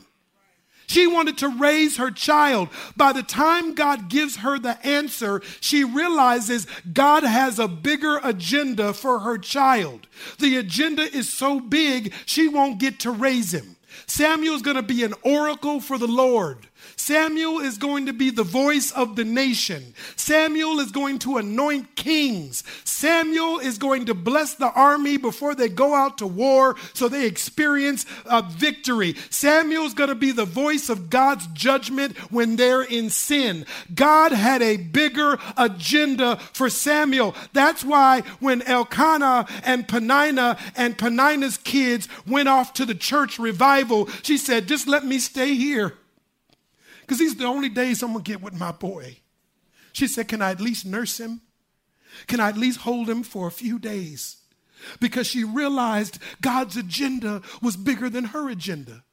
She 0.86 1.06
wanted 1.06 1.38
to 1.38 1.48
raise 1.48 1.96
her 1.96 2.10
child. 2.10 2.68
By 2.96 3.12
the 3.12 3.22
time 3.22 3.74
God 3.74 4.08
gives 4.08 4.36
her 4.36 4.58
the 4.58 4.84
answer, 4.86 5.40
she 5.60 5.82
realizes 5.82 6.66
God 6.92 7.24
has 7.24 7.58
a 7.58 7.68
bigger 7.68 8.20
agenda 8.22 8.92
for 8.92 9.20
her 9.20 9.38
child. 9.38 10.06
The 10.38 10.56
agenda 10.56 11.02
is 11.02 11.32
so 11.32 11.58
big, 11.58 12.12
she 12.26 12.48
won't 12.48 12.78
get 12.78 13.00
to 13.00 13.10
raise 13.10 13.54
him. 13.54 13.76
Samuel's 14.06 14.62
going 14.62 14.76
to 14.76 14.82
be 14.82 15.04
an 15.04 15.14
oracle 15.22 15.80
for 15.80 15.96
the 15.96 16.06
Lord. 16.06 16.68
Samuel 16.96 17.58
is 17.60 17.78
going 17.78 18.06
to 18.06 18.12
be 18.12 18.30
the 18.30 18.44
voice 18.44 18.90
of 18.92 19.16
the 19.16 19.24
nation. 19.24 19.94
Samuel 20.16 20.80
is 20.80 20.90
going 20.90 21.18
to 21.20 21.38
anoint 21.38 21.96
kings. 21.96 22.62
Samuel 22.84 23.58
is 23.58 23.78
going 23.78 24.06
to 24.06 24.14
bless 24.14 24.54
the 24.54 24.70
army 24.72 25.16
before 25.16 25.54
they 25.54 25.68
go 25.68 25.94
out 25.94 26.18
to 26.18 26.26
war 26.26 26.76
so 26.94 27.08
they 27.08 27.26
experience 27.26 28.06
a 28.26 28.42
victory. 28.42 29.14
Samuel's 29.30 29.94
going 29.94 30.08
to 30.08 30.14
be 30.14 30.32
the 30.32 30.44
voice 30.44 30.88
of 30.88 31.10
God's 31.10 31.46
judgment 31.48 32.16
when 32.30 32.56
they're 32.56 32.82
in 32.82 33.10
sin. 33.10 33.66
God 33.94 34.32
had 34.32 34.62
a 34.62 34.76
bigger 34.76 35.38
agenda 35.56 36.36
for 36.52 36.70
Samuel. 36.70 37.34
That's 37.52 37.84
why 37.84 38.22
when 38.40 38.62
Elkanah 38.62 39.46
and 39.64 39.86
Peninnah 39.86 40.58
and 40.76 40.96
Peninnah's 40.96 41.58
kids 41.58 42.08
went 42.26 42.48
off 42.48 42.72
to 42.74 42.86
the 42.86 42.94
church 42.94 43.38
revival, 43.38 44.08
she 44.22 44.38
said, 44.38 44.68
Just 44.68 44.86
let 44.86 45.04
me 45.04 45.18
stay 45.18 45.54
here 45.54 45.94
because 47.04 47.18
these 47.18 47.34
are 47.34 47.38
the 47.38 47.44
only 47.44 47.68
days 47.68 48.02
I'm 48.02 48.12
going 48.12 48.24
to 48.24 48.30
get 48.30 48.40
with 48.40 48.54
my 48.54 48.72
boy. 48.72 49.18
She 49.92 50.06
said, 50.06 50.28
Can 50.28 50.40
I 50.40 50.50
at 50.50 50.60
least 50.60 50.86
nurse 50.86 51.20
him? 51.20 51.42
Can 52.26 52.40
I 52.40 52.48
at 52.48 52.56
least 52.56 52.80
hold 52.80 53.10
him 53.10 53.22
for 53.22 53.46
a 53.46 53.52
few 53.52 53.78
days? 53.78 54.38
Because 55.00 55.26
she 55.26 55.44
realized 55.44 56.18
God's 56.40 56.76
agenda 56.76 57.42
was 57.60 57.76
bigger 57.76 58.08
than 58.08 58.26
her 58.26 58.48
agenda. 58.48 59.04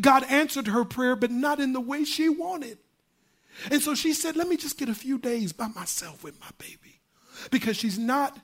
God 0.00 0.24
answered 0.24 0.68
her 0.68 0.84
prayer, 0.84 1.14
but 1.14 1.30
not 1.30 1.60
in 1.60 1.72
the 1.72 1.80
way 1.80 2.04
she 2.04 2.28
wanted. 2.28 2.78
And 3.70 3.80
so 3.80 3.94
she 3.94 4.12
said, 4.12 4.34
Let 4.34 4.48
me 4.48 4.56
just 4.56 4.76
get 4.76 4.88
a 4.88 4.94
few 4.94 5.18
days 5.18 5.52
by 5.52 5.68
myself 5.68 6.24
with 6.24 6.40
my 6.40 6.50
baby. 6.58 7.00
Because 7.50 7.76
she's 7.76 7.98
not 7.98 8.38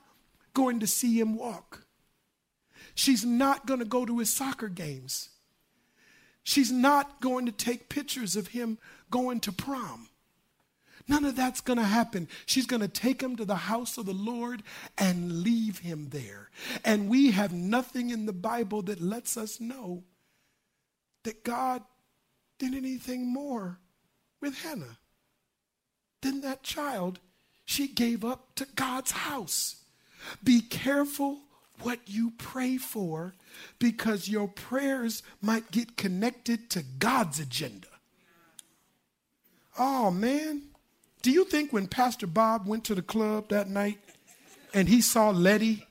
going 0.53 0.79
to 0.79 0.87
see 0.87 1.19
him 1.19 1.35
walk. 1.35 1.85
She's 2.95 3.25
not 3.25 3.65
going 3.65 3.79
to 3.79 3.85
go 3.85 4.05
to 4.05 4.19
his 4.19 4.33
soccer 4.33 4.67
games. 4.67 5.29
She's 6.43 6.71
not 6.71 7.21
going 7.21 7.45
to 7.45 7.51
take 7.51 7.89
pictures 7.89 8.35
of 8.35 8.47
him 8.47 8.77
going 9.09 9.39
to 9.41 9.51
prom. 9.51 10.09
None 11.07 11.25
of 11.25 11.35
that's 11.35 11.61
going 11.61 11.79
to 11.79 11.85
happen. 11.85 12.27
She's 12.45 12.65
going 12.65 12.81
to 12.81 12.87
take 12.87 13.21
him 13.21 13.35
to 13.35 13.45
the 13.45 13.55
house 13.55 13.97
of 13.97 14.05
the 14.05 14.13
Lord 14.13 14.63
and 14.97 15.43
leave 15.43 15.79
him 15.79 16.09
there. 16.09 16.49
And 16.85 17.09
we 17.09 17.31
have 17.31 17.51
nothing 17.51 18.09
in 18.09 18.25
the 18.25 18.33
Bible 18.33 18.81
that 18.83 19.01
lets 19.01 19.35
us 19.37 19.59
know 19.59 20.03
that 21.23 21.43
God 21.43 21.83
did 22.59 22.73
anything 22.73 23.27
more 23.27 23.79
with 24.39 24.57
Hannah 24.59 24.97
than 26.21 26.41
that 26.41 26.63
child 26.63 27.19
she 27.65 27.87
gave 27.87 28.23
up 28.23 28.55
to 28.55 28.67
God's 28.75 29.11
house. 29.11 29.83
Be 30.43 30.61
careful 30.61 31.39
what 31.83 31.99
you 32.05 32.33
pray 32.37 32.77
for 32.77 33.33
because 33.79 34.29
your 34.29 34.47
prayers 34.47 35.23
might 35.41 35.71
get 35.71 35.97
connected 35.97 36.69
to 36.71 36.83
God's 36.99 37.39
agenda. 37.39 37.87
Oh, 39.77 40.11
man. 40.11 40.63
Do 41.21 41.31
you 41.31 41.45
think 41.45 41.71
when 41.71 41.87
Pastor 41.87 42.27
Bob 42.27 42.67
went 42.67 42.83
to 42.85 42.95
the 42.95 43.01
club 43.01 43.49
that 43.49 43.69
night 43.69 43.99
and 44.73 44.89
he 44.89 45.01
saw 45.01 45.29
Letty 45.29 45.85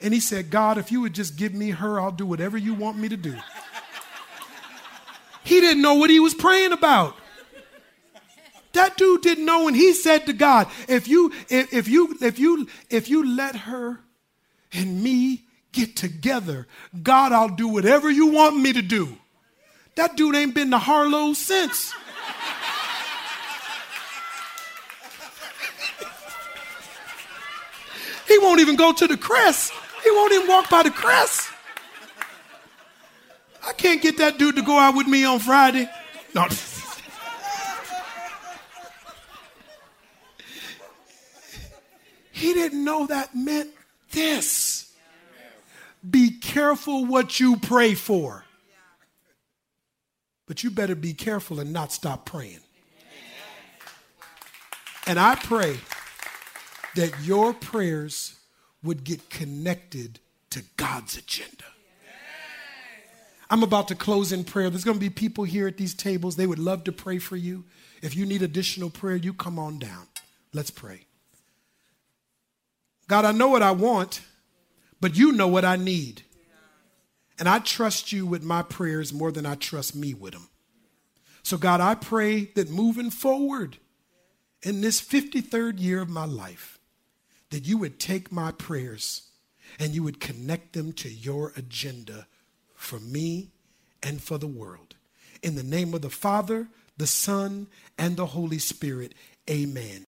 and 0.00 0.12
he 0.12 0.20
said, 0.20 0.50
God, 0.50 0.78
if 0.78 0.92
you 0.92 1.00
would 1.00 1.14
just 1.14 1.36
give 1.36 1.54
me 1.54 1.70
her, 1.70 1.98
I'll 1.98 2.12
do 2.12 2.26
whatever 2.26 2.58
you 2.58 2.74
want 2.74 2.98
me 2.98 3.08
to 3.08 3.16
do? 3.16 3.36
He 5.44 5.60
didn't 5.60 5.82
know 5.82 5.94
what 5.94 6.10
he 6.10 6.20
was 6.20 6.34
praying 6.34 6.72
about. 6.72 7.16
That 8.72 8.98
dude 8.98 9.22
didn't 9.22 9.46
know 9.46 9.68
and 9.68 9.76
he 9.76 9.94
said 9.94 10.26
to 10.26 10.34
God, 10.34 10.68
if 10.86 11.08
you 11.08 11.32
if, 11.48 11.72
if 11.72 11.88
you 11.88 12.14
if 12.20 12.38
you 12.38 12.68
if 12.90 13.08
you 13.08 13.26
let 13.36 13.56
her 13.56 14.00
and 14.72 15.02
me 15.02 15.44
get 15.72 15.96
together, 15.96 16.66
God, 17.02 17.32
I'll 17.32 17.48
do 17.48 17.68
whatever 17.68 18.10
you 18.10 18.28
want 18.28 18.56
me 18.56 18.72
to 18.72 18.82
do. 18.82 19.16
That 19.96 20.16
dude 20.16 20.34
ain't 20.34 20.54
been 20.54 20.70
to 20.70 20.78
Harlow 20.78 21.32
since. 21.32 21.92
he 28.28 28.38
won't 28.38 28.60
even 28.60 28.76
go 28.76 28.92
to 28.92 29.06
the 29.06 29.16
crest. 29.16 29.72
He 30.04 30.10
won't 30.10 30.32
even 30.32 30.48
walk 30.48 30.68
by 30.70 30.82
the 30.82 30.90
crest. 30.90 31.50
I 33.66 33.72
can't 33.72 34.00
get 34.00 34.18
that 34.18 34.38
dude 34.38 34.56
to 34.56 34.62
go 34.62 34.78
out 34.78 34.94
with 34.94 35.06
me 35.06 35.24
on 35.24 35.38
Friday. 35.38 35.88
No. 36.34 36.46
He 42.36 42.52
didn't 42.52 42.84
know 42.84 43.06
that 43.06 43.34
meant 43.34 43.70
this. 44.16 44.92
Be 46.08 46.30
careful 46.30 47.04
what 47.04 47.38
you 47.38 47.56
pray 47.56 47.94
for. 47.94 48.44
But 50.46 50.64
you 50.64 50.70
better 50.70 50.94
be 50.94 51.12
careful 51.12 51.60
and 51.60 51.72
not 51.72 51.92
stop 51.92 52.24
praying. 52.24 52.60
And 55.06 55.20
I 55.20 55.36
pray 55.36 55.76
that 56.96 57.12
your 57.22 57.52
prayers 57.52 58.38
would 58.82 59.04
get 59.04 59.28
connected 59.28 60.18
to 60.50 60.64
God's 60.76 61.16
agenda. 61.16 61.64
I'm 63.48 63.62
about 63.62 63.88
to 63.88 63.94
close 63.94 64.32
in 64.32 64.44
prayer. 64.44 64.70
There's 64.70 64.84
going 64.84 64.96
to 64.96 65.00
be 65.00 65.10
people 65.10 65.44
here 65.44 65.68
at 65.68 65.76
these 65.76 65.94
tables. 65.94 66.34
They 66.34 66.46
would 66.46 66.58
love 66.58 66.84
to 66.84 66.92
pray 66.92 67.18
for 67.18 67.36
you. 67.36 67.64
If 68.02 68.16
you 68.16 68.26
need 68.26 68.42
additional 68.42 68.90
prayer, 68.90 69.16
you 69.16 69.32
come 69.32 69.58
on 69.58 69.78
down. 69.78 70.06
Let's 70.52 70.70
pray. 70.70 71.06
God, 73.08 73.24
I 73.24 73.32
know 73.32 73.48
what 73.48 73.62
I 73.62 73.70
want, 73.70 74.20
but 75.00 75.16
you 75.16 75.32
know 75.32 75.48
what 75.48 75.64
I 75.64 75.76
need. 75.76 76.22
And 77.38 77.48
I 77.48 77.58
trust 77.58 78.12
you 78.12 78.26
with 78.26 78.42
my 78.42 78.62
prayers 78.62 79.12
more 79.12 79.30
than 79.30 79.44
I 79.46 79.54
trust 79.54 79.94
me 79.94 80.14
with 80.14 80.32
them. 80.32 80.48
So, 81.42 81.56
God, 81.56 81.80
I 81.80 81.94
pray 81.94 82.46
that 82.54 82.70
moving 82.70 83.10
forward 83.10 83.76
in 84.62 84.80
this 84.80 85.00
53rd 85.00 85.78
year 85.78 86.00
of 86.00 86.08
my 86.08 86.24
life, 86.24 86.78
that 87.50 87.66
you 87.66 87.78
would 87.78 88.00
take 88.00 88.32
my 88.32 88.50
prayers 88.50 89.28
and 89.78 89.94
you 89.94 90.02
would 90.02 90.18
connect 90.18 90.72
them 90.72 90.92
to 90.94 91.08
your 91.08 91.52
agenda 91.56 92.26
for 92.74 92.98
me 92.98 93.50
and 94.02 94.20
for 94.20 94.38
the 94.38 94.46
world. 94.46 94.96
In 95.42 95.54
the 95.54 95.62
name 95.62 95.94
of 95.94 96.02
the 96.02 96.10
Father, 96.10 96.68
the 96.96 97.06
Son, 97.06 97.68
and 97.98 98.16
the 98.16 98.26
Holy 98.26 98.58
Spirit, 98.58 99.14
amen. 99.48 100.04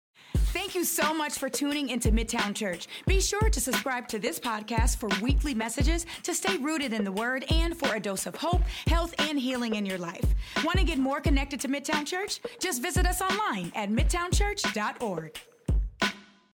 Thank 0.69 0.77
you 0.77 0.85
so 0.85 1.14
much 1.14 1.39
for 1.39 1.49
tuning 1.49 1.89
into 1.89 2.12
Midtown 2.12 2.55
Church. 2.55 2.89
Be 3.07 3.23
sure 3.23 3.49
to 3.49 3.59
subscribe 3.59 4.07
to 4.09 4.19
this 4.19 4.39
podcast 4.39 4.99
for 4.99 5.09
weekly 5.23 5.55
messages 5.55 6.05
to 6.25 6.35
stay 6.35 6.59
rooted 6.59 6.93
in 6.93 7.05
the 7.05 7.11
Word 7.11 7.47
and 7.51 7.75
for 7.75 7.95
a 7.95 7.99
dose 7.99 8.27
of 8.27 8.35
hope, 8.35 8.61
health, 8.87 9.14
and 9.19 9.39
healing 9.39 9.77
in 9.77 9.87
your 9.87 9.97
life. 9.97 10.27
Want 10.64 10.77
to 10.79 10.85
get 10.85 10.99
more 10.99 11.23
connected 11.23 11.59
to 11.61 11.69
Midtown 11.69 12.07
Church? 12.07 12.41
Just 12.61 12.83
visit 12.83 13.07
us 13.07 13.23
online 13.23 13.73
at 13.75 13.89
midtownchurch.org. 13.89 15.41